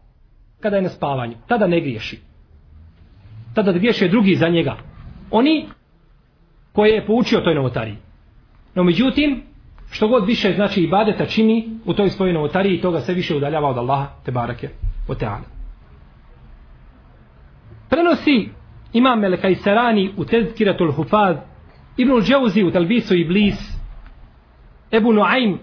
[0.61, 1.35] Kada je na spavanju.
[1.49, 2.28] Tada ne griješi.
[3.59, 4.77] Tada griješe drugi za njega.
[5.31, 5.67] Oni
[6.73, 7.97] koje je poučio toj novotariji.
[8.75, 9.43] No međutim,
[9.91, 13.79] što god više znači ibadeta čini u toj svojoj novotariji, toga se više udaljava od
[13.79, 14.69] Allaha te barake
[15.09, 15.43] o ta'ala.
[17.89, 18.49] Prenosi
[18.93, 21.37] imam Meleka Sarani u Tezkiratul Hufaz,
[21.97, 23.59] Ibn Džauzi u Talbisu Iblis,
[24.93, 25.59] Ebu Nuaym,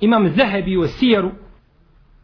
[0.00, 1.30] imam Zahebi u Sijeru,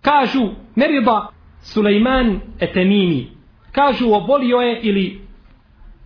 [0.02, 1.28] kažu Merida
[1.60, 3.39] Sulejman Etemini,
[3.72, 5.20] kažu obolio je ili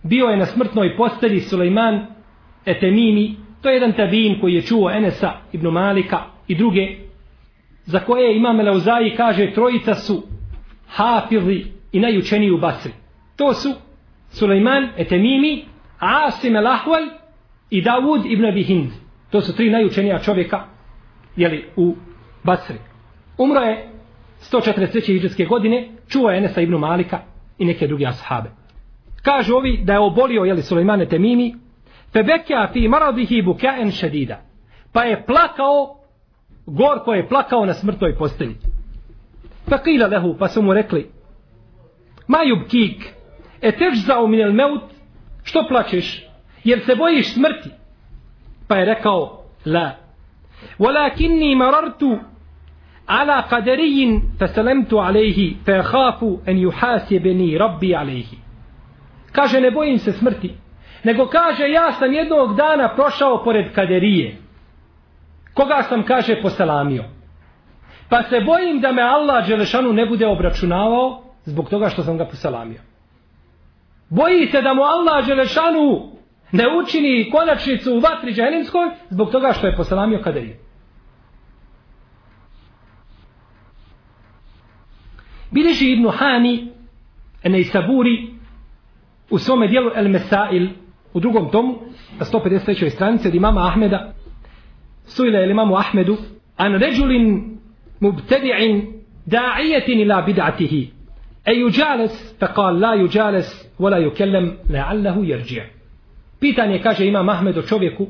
[0.03, 2.05] bio je na smrtnoj postelji Sulejman
[2.65, 6.87] Etemimi, to je jedan tabin koji je čuo Enesa ibn Malika i druge,
[7.85, 10.23] za koje imam Eleuzaji kaže trojica su
[10.87, 12.91] hafizi i najučeniji u Basri.
[13.35, 13.69] To su
[14.29, 15.65] Sulejman Etemimi,
[15.99, 17.03] Asim el Ahval
[17.69, 18.89] i Davud ibn Abi Hind.
[19.29, 20.65] To su tri najučenija čovjeka
[21.35, 21.95] jeli, u
[22.43, 22.77] Basri.
[23.37, 23.89] Umro je
[24.51, 25.13] 143.
[25.13, 27.19] iđeske godine, čuo je Enesa ibn Malika
[27.57, 28.49] i neke druge ashabe.
[29.23, 31.55] Kažu ovi da je obolio jeli, Temimi, Etemimi,
[32.13, 34.41] Febekja fi maradihi bukaen šedida.
[34.93, 35.97] Pa je plakao,
[36.65, 38.55] gorko je plakao na smrtoj postelji.
[39.69, 41.09] Pa kila lehu, pa su mu rekli,
[42.27, 42.37] ma
[42.69, 43.03] kik,
[43.61, 44.81] e težzao minel meut,
[45.43, 46.25] što plačeš?
[46.63, 47.69] Jer se bojiš smrti.
[48.67, 49.91] Pa je rekao, la.
[50.79, 52.19] Walakinni marartu
[53.07, 58.37] ala qadarijin fasalamtu alejhi fa khafu an yuhasibani rabbi alejhi.
[59.31, 60.53] Kaže ne bojim se smrti,
[61.03, 64.35] nego kaže ja sam jednog dana prošao pored kaderije.
[65.53, 67.03] Koga sam kaže poselamio.
[68.09, 72.25] Pa se bojim da me Allah Đelešanu ne bude obračunavao zbog toga što sam ga
[72.25, 72.79] poselamio.
[74.09, 76.11] Boji se da mu Allah Đelešanu
[76.51, 80.55] ne učini konačnicu u vatri džahenimskoj zbog toga što je poselamio kaderiju.
[85.51, 86.67] Bileži Ibnu Hani,
[87.43, 88.27] Enej Saburi,
[89.29, 90.67] u svome dijelu El Mesail,
[91.13, 91.75] u drugom tomu,
[92.19, 92.89] na 153.
[92.89, 94.13] stranici od imama Ahmeda,
[95.05, 96.17] sujle je imamu Ahmedu,
[96.57, 97.57] an ređulin
[97.99, 98.81] mubtedi'in
[99.25, 100.87] da'ijetin ila bid'atihi,
[101.45, 105.61] e juđales, fe kal la juđales, vola jukellem la'allahu yarji'.
[106.39, 108.07] Pitanje kaže imam Ahmed o čovjeku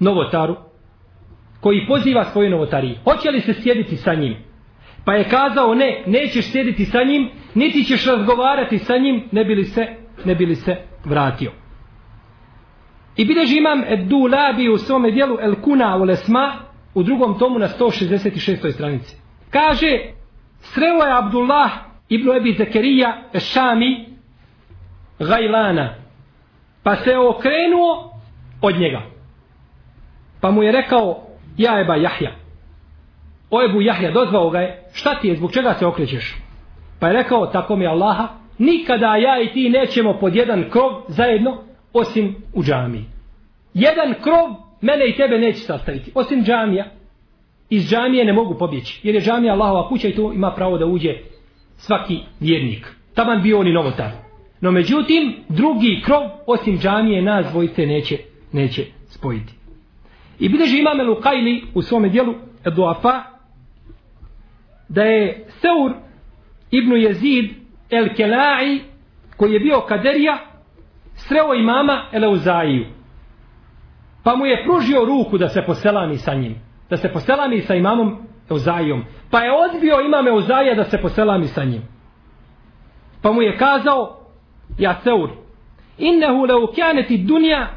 [0.00, 0.56] novotaru
[1.60, 4.36] koji poziva svoju novotariju Hoće li se sjediti sa njim?
[5.06, 9.64] Pa je kazao ne, nećeš sjediti sa njim, niti ćeš razgovarati sa njim, ne bili
[9.64, 9.86] se,
[10.24, 11.52] ne bili se vratio.
[13.16, 16.52] I bideži imam Dulabi u svome dijelu El Kuna u Lesma
[16.94, 18.72] u drugom tomu na 166.
[18.72, 19.16] stranici.
[19.50, 19.98] Kaže,
[20.60, 21.70] sreo je Abdullah
[22.08, 24.06] ibn Ebi Zekerija Šami
[25.18, 25.94] Gajlana.
[26.82, 28.20] Pa se okrenuo
[28.62, 29.02] od njega.
[30.40, 31.26] Pa mu je rekao,
[31.56, 32.45] ja eba Jahja.
[33.50, 36.36] O Ebu Jahja, dozvao ga je, šta ti je, zbog čega se okrećeš?
[37.00, 38.28] Pa je rekao, tako mi Allaha,
[38.58, 41.56] nikada ja i ti nećemo pod jedan krov zajedno,
[41.92, 43.04] osim u džamiji.
[43.74, 44.48] Jedan krov
[44.80, 46.84] mene i tebe neće sastaviti, osim džamija.
[47.70, 50.86] Iz džamije ne mogu pobjeći, jer je džamija Allahova kuća i tu ima pravo da
[50.86, 51.14] uđe
[51.76, 52.96] svaki vjernik.
[53.14, 54.10] Taman bio oni novotar.
[54.60, 58.18] No međutim, drugi krov, osim džamije, nas dvojice neće,
[58.52, 59.52] neće spojiti.
[60.38, 62.34] I bileži imame Lukajli u svome dijelu
[62.64, 63.35] Eduafa
[64.88, 65.94] da je Seur
[66.70, 67.50] ibn Jezid
[67.90, 68.80] el Kelai
[69.36, 70.38] koji je bio kaderija
[71.14, 72.86] sreo imama Eleuzaiju.
[74.24, 76.54] Pa mu je pružio ruku da se poselami sa njim.
[76.90, 78.16] Da se poselami sa imamom
[78.50, 79.04] Euzaijom.
[79.30, 81.82] Pa je odbio imam Euzaija da se poselami sa njim.
[83.22, 84.16] Pa mu je kazao
[84.78, 85.30] ja Seur
[85.98, 87.68] innehu leu kjaneti dunja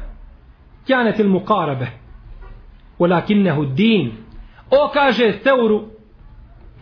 [0.86, 2.00] kjaneti il mukarabe
[3.00, 4.12] ولكنه din
[4.70, 5.88] o kaže Seuru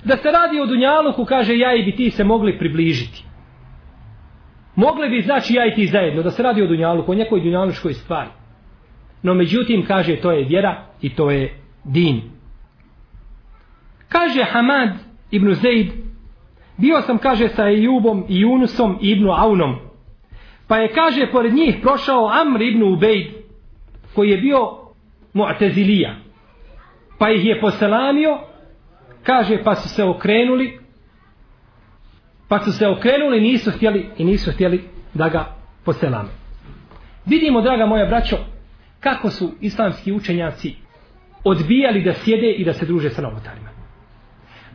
[0.05, 3.25] da se radi o Dunjaluku kaže ja i bi ti se mogli približiti.
[4.77, 7.95] Mogli bi znači ja i ti zajedno da se radi o Dunjaluku o nekoj Dunjaluškoj
[7.95, 8.31] stvari.
[9.23, 12.23] No međutim kaže to je vjera i to je din.
[14.09, 14.91] Kaže Hamad
[15.31, 15.93] ibn Zaid
[16.77, 19.77] bio sam kaže sa Ejubom i Junusom i ibn Aunom.
[20.69, 23.27] Pa je kaže pored njih prošao Amr ibn Ubejd
[24.15, 24.79] koji je bio
[25.35, 26.15] Mu'tezilija.
[27.19, 28.39] Pa ih je poselamio,
[29.23, 30.79] kaže pa su se okrenuli,
[32.49, 36.29] pa su se okrenuli nisu htjeli i nisu htjeli da ga poselame.
[37.27, 38.37] Vidimo, draga moja braćo,
[39.01, 40.75] kako su islamski učenjaci
[41.45, 43.69] odbijali da sjede i da se druže sa novotarima.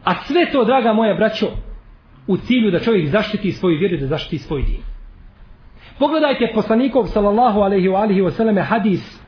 [0.03, 1.47] A sve to, draga moja braćo,
[2.27, 4.81] u cilju da čovjek zaštiti svoju vjeru, da zaštiti svoj din.
[5.99, 9.23] Pogledajte poslanikov sallallahu alaihi wa alihi wa sallame hadis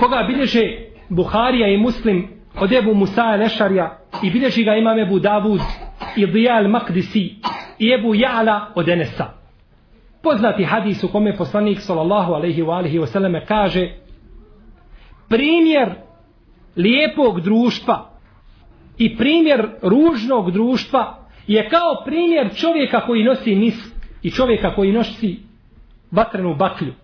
[0.00, 0.60] koga bilježe
[1.08, 2.28] Buharija i Muslim
[2.60, 5.60] od Ebu Musa Lešarja i bilježi ga imam Ebu Davud
[6.16, 7.34] i Dijal Makdisi
[7.78, 9.26] i Ebu Ja'la od Enesa.
[10.22, 13.90] Poznati hadis u kome poslanik sallallahu alaihi wa alaihi wasallam kaže
[15.28, 15.94] primjer
[16.76, 18.10] lijepog društva
[18.98, 23.74] i primjer ružnog društva je kao primjer čovjeka koji nosi mis
[24.22, 25.38] i čovjeka koji nosi
[26.10, 26.94] vatrenu baklju.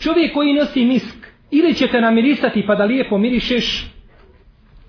[0.00, 1.17] Čovjek koji nosi misk,
[1.50, 3.86] ili će te namirisati pa da lijepo mirišeš,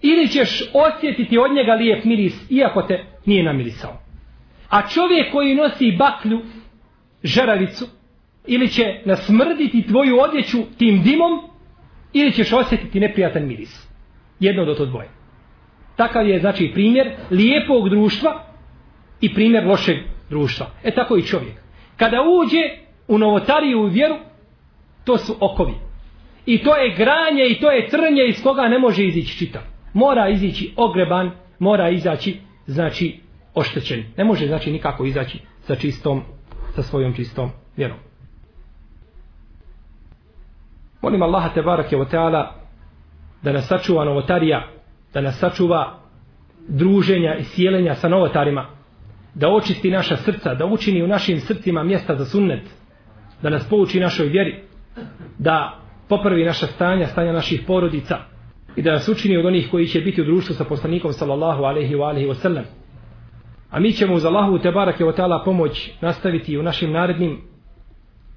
[0.02, 4.00] ili ćeš osjetiti od njega lijep miris, iako te nije namirisao.
[4.70, 6.42] A čovjek koji nosi baklju,
[7.24, 7.86] žeravicu,
[8.48, 11.42] ili će nasmrditi tvoju odjeću tim dimom,
[12.14, 13.88] ili ćeš osjetiti neprijatan miris.
[14.40, 15.10] Jedno do to dvoje.
[15.96, 18.44] Takav je znači primjer lijepog društva
[19.22, 19.98] i primjer lošeg
[20.30, 20.68] društva.
[20.84, 21.54] E tako i čovjek.
[21.98, 22.62] Kada uđe
[23.08, 24.16] u novotariju u vjeru,
[25.06, 25.89] to su okovi.
[26.50, 29.62] I to je granje i to je trnje iz koga ne može izići čitav.
[29.94, 33.20] Mora izići ogreban, mora izaći, znači,
[33.54, 34.04] oštećen.
[34.18, 36.22] Ne može, znači, nikako izaći sa čistom,
[36.76, 37.98] sa svojom čistom vjerom.
[41.02, 42.56] Molim Allaha te barake o teala
[43.42, 44.68] da nas sačuva novotarija,
[45.14, 46.00] da nas sačuva
[46.68, 48.66] druženja i sjelenja sa novotarima,
[49.34, 52.70] da očisti naša srca, da učini u našim srcima mjesta za sunnet,
[53.42, 54.64] da nas pouči našoj vjeri,
[55.38, 55.80] da
[56.10, 58.18] popravi naša stanja, stanja naših porodica
[58.76, 61.96] i da nas učini od onih koji će biti u društvu sa poslanikom sallallahu alaihi
[61.96, 62.64] wa alaihi wa sallam.
[63.70, 67.42] A mi ćemo uz Allahu te barake o ta'ala pomoć nastaviti u našim narednim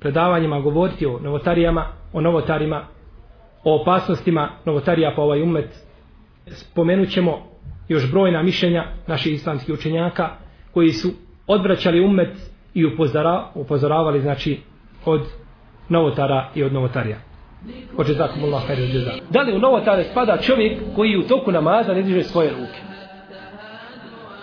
[0.01, 2.85] predavanjima govoriti o novotarijama, o novotarima,
[3.65, 5.69] o opasnostima novotarija pa ovaj umet.
[6.47, 7.39] Spomenut ćemo
[7.89, 10.31] još brojna mišljenja naših islamskih učenjaka
[10.75, 11.09] koji su
[11.47, 12.37] odvraćali umet
[12.75, 14.61] i upozora, upozoravali znači
[15.05, 15.21] od
[15.89, 17.32] novotara i od novotarija.
[17.97, 19.15] Oče Allah hajde ođezak.
[19.31, 22.81] Da li u novotare spada čovjek koji u toku namaza ne diže svoje ruke?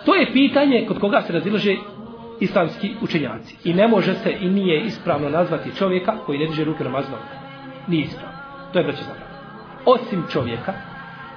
[0.05, 1.75] To je pitanje kod koga se razilaže
[2.39, 3.55] islamski učenjaci.
[3.63, 7.17] I ne može se i nije ispravno nazvati čovjeka koji ne diže ruke namazno.
[7.87, 8.37] Nije ispravno.
[8.73, 9.29] To je braće zabrano.
[9.85, 10.73] Osim čovjeka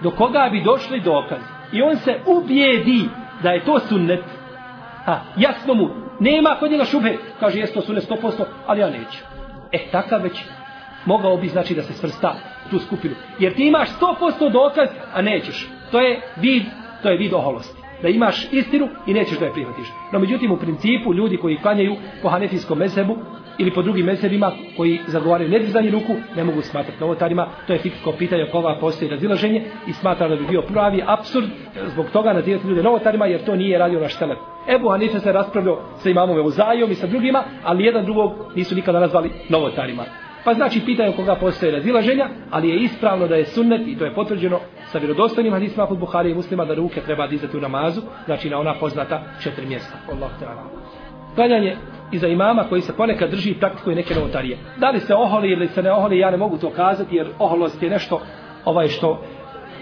[0.02, 3.08] do koga bi došli dokazi i on se ubijedi
[3.42, 4.24] da je to sunnet
[5.04, 5.88] ha, jasno mu
[6.20, 9.18] nema kod njega šube kaže jesto sunnet 100% ali ja neću
[9.72, 10.44] e takav već
[11.06, 12.34] mogao bi znači da se svrsta
[12.70, 13.14] tu skupinu.
[13.38, 15.68] Jer ti imaš 100% dokaz, a nećeš.
[15.90, 16.62] To je vid,
[17.02, 17.82] to je vid oholosti.
[18.02, 19.86] Da imaš istinu i nećeš da je prihvatiš.
[20.12, 23.16] No međutim, u principu, ljudi koji klanjaju po hanefijskom mesebu
[23.58, 27.46] ili po drugim mesebima koji zagovaraju nedizanje ruku, ne mogu smatrati novotarima.
[27.66, 31.46] To je fiksko pitanje oko ova postoji razilaženje i smatra da bi bio pravi absurd
[31.46, 34.38] e, zbog toga nazivati ljude novotarima jer to nije radio naš telep.
[34.68, 39.00] Ebu Hanife se raspravljao sa imamom Euzajom i sa drugima, ali jedan drugog nisu nikada
[39.00, 40.04] nazvali novotarima.
[40.44, 44.14] Pa znači pitaju koga postoje razilaženja, ali je ispravno da je sunnet i to je
[44.14, 48.50] potvrđeno sa vjerodostojnim hadisma kod Buhari i muslima da ruke treba dizati u namazu, znači
[48.50, 49.96] na ona poznata četiri mjesta.
[50.12, 50.62] Allah te ta'ala.
[51.34, 51.76] Klanjanje
[52.12, 54.58] iza imama koji se ponekad drži i praktikuje neke novotarije.
[54.76, 57.82] Da li se oholi ili se ne oholi, ja ne mogu to kazati jer oholost
[57.82, 58.20] je nešto
[58.64, 59.22] ovaj što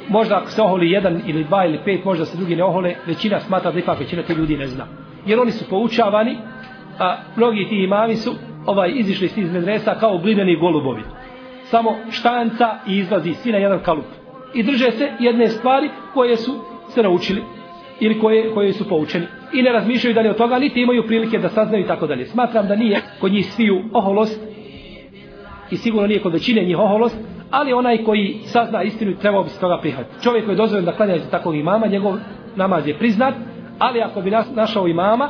[0.08, 3.40] možda ako se oholi jedan ili dva ili pet, možda se drugi ne ohole, većina
[3.40, 4.86] smatra da ipak većina ti ljudi ne zna.
[5.26, 6.36] Jer oni su poučavani,
[6.98, 8.34] a mnogi ti imami su
[8.66, 11.02] ovaj izišli iz medresa kao glineni golubovi.
[11.64, 14.04] samo štanca i izlazi svi na jedan kalup.
[14.54, 16.52] I drže se jedne stvari koje su
[16.88, 17.42] se naučili
[18.00, 19.26] ili koje, koje su poučeni.
[19.52, 22.26] I ne razmišljaju dalje od toga, niti imaju prilike da saznaju i tako dalje.
[22.26, 24.40] Smatram da nije kod njih sviju oholost
[25.70, 27.18] i sigurno nije kod većine njih oholost,
[27.50, 30.22] ali onaj koji sazna istinu trebao bi se toga prihvatiti.
[30.22, 32.14] Čovjek koji je dozvoljen da klanja za takvog imama, njegov
[32.56, 33.34] namaz je priznat,
[33.78, 35.28] ali ako bi našao imama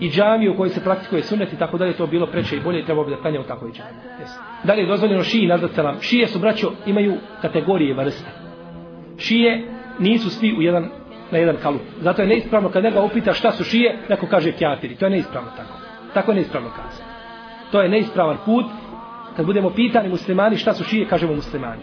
[0.00, 2.80] i džamiju u kojoj se praktikuje sunet i tako dalje, to bilo preče i bolje
[2.80, 3.98] i trebao bi da klanja u takvoj džami.
[4.20, 4.30] Yes.
[4.64, 5.96] Da li je dozvoljeno šiji nazad selam?
[6.00, 8.30] Šije su, braćo, imaju kategorije vrste.
[9.18, 10.88] Šije nisu svi u jedan,
[11.30, 11.82] na jedan kalup.
[12.00, 14.96] Zato je neispravno kad njega upita šta su šije, neko kaže kjafiri.
[14.96, 15.78] To je neispravno tako.
[16.14, 17.04] Tako je neispravno kazati.
[17.72, 18.66] To je neispravan put.
[19.36, 21.82] Kad budemo pitani muslimani šta su šije, kažemo muslimani.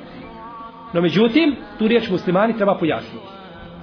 [0.94, 3.26] No međutim, tu riječ muslimani treba pojasniti.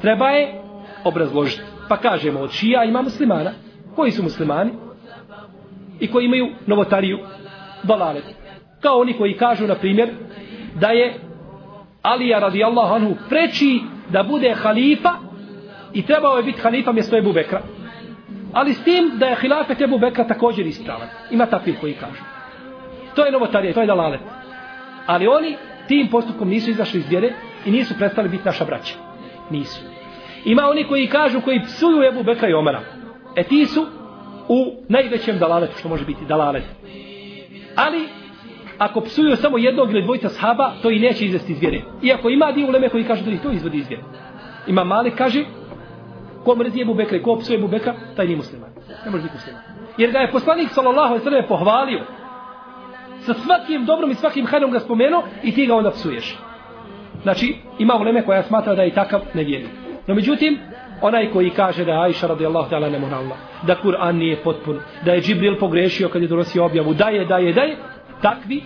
[0.00, 0.62] Treba je
[1.04, 1.62] obrazložiti.
[1.88, 3.50] Pa kažemo od šija ima muslimana.
[3.96, 4.70] Koji su muslimani?
[6.00, 7.18] I koji imaju novotariju,
[7.82, 8.24] dalalet.
[8.80, 10.10] Kao oni koji kažu, na primjer,
[10.80, 11.14] da je
[12.02, 15.10] Alija radijallahu anhu preči da bude halifa
[15.92, 17.60] i trebao je biti halifa mjesto Ebu Bekra.
[18.52, 21.08] Ali s tim da je hilafet Ebu Bekra također ispravan.
[21.30, 22.22] Ima takvi koji kažu.
[23.14, 24.20] To je novotarija, to je dalalet.
[25.06, 25.56] Ali oni
[25.88, 27.32] tim postupkom nisu izašli iz vjere
[27.66, 28.94] i nisu prestali biti naša braća.
[29.50, 29.80] Nisu.
[30.44, 32.80] Ima oni koji kažu, koji psuju Ebu Bekra i Omara.
[33.36, 33.86] E ti su
[34.48, 36.64] u najvećem dalaletu, što može biti dalalet.
[37.76, 38.08] Ali,
[38.78, 41.80] ako psuju samo jednog ili dvojica shaba, to i neće izvesti iz vjere.
[42.02, 44.02] Iako ima dio uleme koji kaže da ih to izvodi iz vjere.
[44.66, 45.44] Ima mali kaže,
[46.44, 48.70] ko mrzi Ebu Bekra i ko psuje Ebu Bekra, taj nije musliman.
[49.04, 49.62] Ne može biti musliman.
[49.98, 52.00] Jer ga je poslanik sallallahu alaihi sallam pohvalio.
[53.20, 56.38] Sa svakim dobrom i svakim hajnom ga spomenuo i ti ga onda psuješ.
[57.22, 59.70] Znači, ima uleme koja smatra da je takav nevjernik.
[60.06, 60.58] No međutim,
[61.00, 65.20] onaj koji kaže da je Aisha radijallahu ta'ala nemoralna, da Kur'an nije potpun, da je
[65.20, 67.76] Džibril pogrešio kad je donosio objavu, da je, da je, da je,
[68.22, 68.62] takvi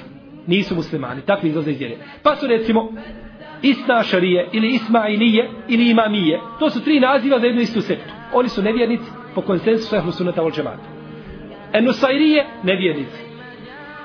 [0.46, 1.96] nisu muslimani, takvi izlaze iz vjere.
[2.22, 2.92] Pa su recimo
[3.62, 6.40] Isnašarije ili Ismailije ili Imamije.
[6.58, 8.12] To su tri naziva za jednu istu sektu.
[8.32, 10.98] Oni su nevjernici po konsensusu ehlu sunnata vol džemata.
[11.72, 13.20] Enusairije, nevjernici.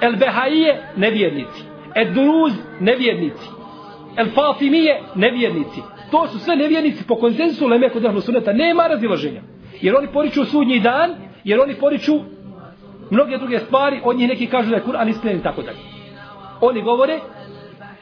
[0.02, 1.64] El Behaije, nevjernici.
[1.96, 3.50] Ednuluz, nevjernici.
[4.18, 5.82] El Fatimije, nevjernici.
[6.14, 8.54] To su sve nevjernici po konsensusu leme kod ehlu sunata.
[8.54, 9.42] Nema razilaženja.
[9.82, 12.14] Jer oni poriču sudnji dan, jer oni poriču
[13.10, 15.78] mnoge druge stvari, od njih neki kažu da je Kur'an iskren i tako dalje.
[16.62, 17.20] Oni govore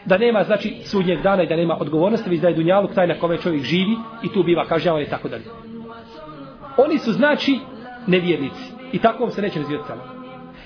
[0.05, 3.20] da nema znači sudnjeg dana i da nema odgovornosti, već da je dunjaluk taj na
[3.20, 5.45] kome čovjek živi i tu biva kažnjavan i tako dalje.
[6.78, 7.59] Oni su znači
[8.07, 10.01] nevjernici i tako se neće nazivati samo.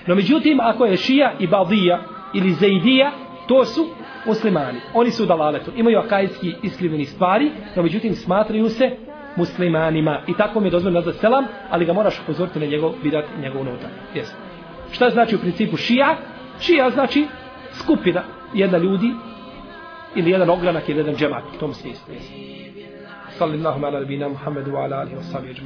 [0.06, 2.02] No međutim, ako je šija i baldija
[2.34, 3.10] ili zeidija,
[3.48, 3.86] to su
[4.26, 4.80] muslimani.
[4.94, 5.72] Oni su u dalaletu.
[5.76, 8.90] Imaju akajski iskriveni stvari, no međutim smatraju se
[9.36, 10.20] muslimanima.
[10.26, 13.42] I tako mi je dozvoljeno nazvat selam, ali ga moraš upozoriti na njegov bidat i
[13.42, 13.90] njegov unutar.
[14.14, 14.26] Yes.
[14.92, 16.16] Šta znači u principu šija?
[16.60, 17.26] Šija znači
[17.72, 18.22] skupina
[18.54, 19.10] jedna ljudi
[20.14, 22.14] ili jedan ogranak ili jedan džemat u tom smislu.
[22.14, 22.56] Yes.
[23.38, 25.60] Sallallahu ala nabina Muhammedu wa ala alihi wa sahbihi